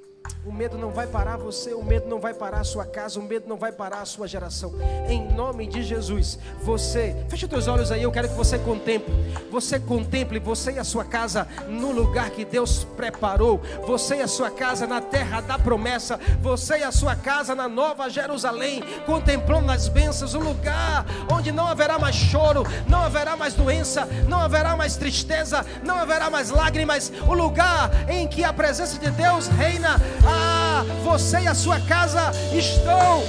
O 0.44 0.50
medo 0.50 0.76
não 0.76 0.90
vai 0.90 1.06
parar 1.06 1.36
você, 1.36 1.72
o 1.72 1.84
medo 1.84 2.08
não 2.08 2.18
vai 2.18 2.34
parar 2.34 2.58
a 2.58 2.64
sua 2.64 2.84
casa, 2.84 3.20
o 3.20 3.22
medo 3.22 3.48
não 3.48 3.56
vai 3.56 3.70
parar 3.70 4.00
a 4.00 4.04
sua 4.04 4.26
geração. 4.26 4.72
Em 5.08 5.32
nome 5.32 5.68
de 5.68 5.84
Jesus, 5.84 6.36
você, 6.60 7.14
feche 7.28 7.44
os 7.44 7.50
teus 7.50 7.68
olhos 7.68 7.92
aí, 7.92 8.02
eu 8.02 8.10
quero 8.10 8.28
que 8.28 8.34
você 8.34 8.58
contemple. 8.58 9.14
Você 9.52 9.78
contemple 9.78 10.40
você 10.40 10.72
e 10.72 10.78
a 10.80 10.84
sua 10.84 11.04
casa 11.04 11.46
no 11.68 11.92
lugar 11.92 12.30
que 12.30 12.44
Deus 12.44 12.82
preparou. 12.96 13.60
Você 13.86 14.16
e 14.16 14.22
a 14.22 14.26
sua 14.26 14.50
casa 14.50 14.84
na 14.84 15.00
terra 15.00 15.40
da 15.40 15.60
promessa. 15.60 16.18
Você 16.40 16.78
e 16.78 16.82
a 16.82 16.90
sua 16.90 17.14
casa 17.14 17.54
na 17.54 17.68
nova 17.68 18.10
Jerusalém, 18.10 18.82
contemplando 19.06 19.70
as 19.70 19.86
bênçãos, 19.86 20.34
o 20.34 20.40
lugar 20.40 21.06
onde 21.32 21.52
não 21.52 21.68
haverá 21.68 22.00
mais 22.00 22.16
choro, 22.16 22.64
não 22.88 22.98
haverá 22.98 23.36
mais 23.36 23.54
doença, 23.54 24.06
não 24.26 24.40
haverá 24.40 24.76
mais 24.76 24.96
tristeza, 24.96 25.64
não 25.84 25.94
haverá 25.98 26.28
mais 26.28 26.50
lágrimas. 26.50 27.12
O 27.28 27.32
lugar 27.32 28.10
em 28.10 28.26
que 28.26 28.42
a 28.42 28.52
presença 28.52 28.98
de 28.98 29.10
Deus 29.12 29.46
reina 29.46 30.00
ah, 30.32 30.84
você 31.04 31.40
e 31.40 31.46
a 31.46 31.54
sua 31.54 31.78
casa 31.80 32.32
estão 32.52 33.22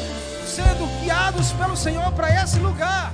sendo 0.46 0.88
guiados 1.02 1.52
pelo 1.54 1.76
Senhor 1.76 2.12
para 2.14 2.30
esse 2.44 2.60
lugar. 2.60 3.12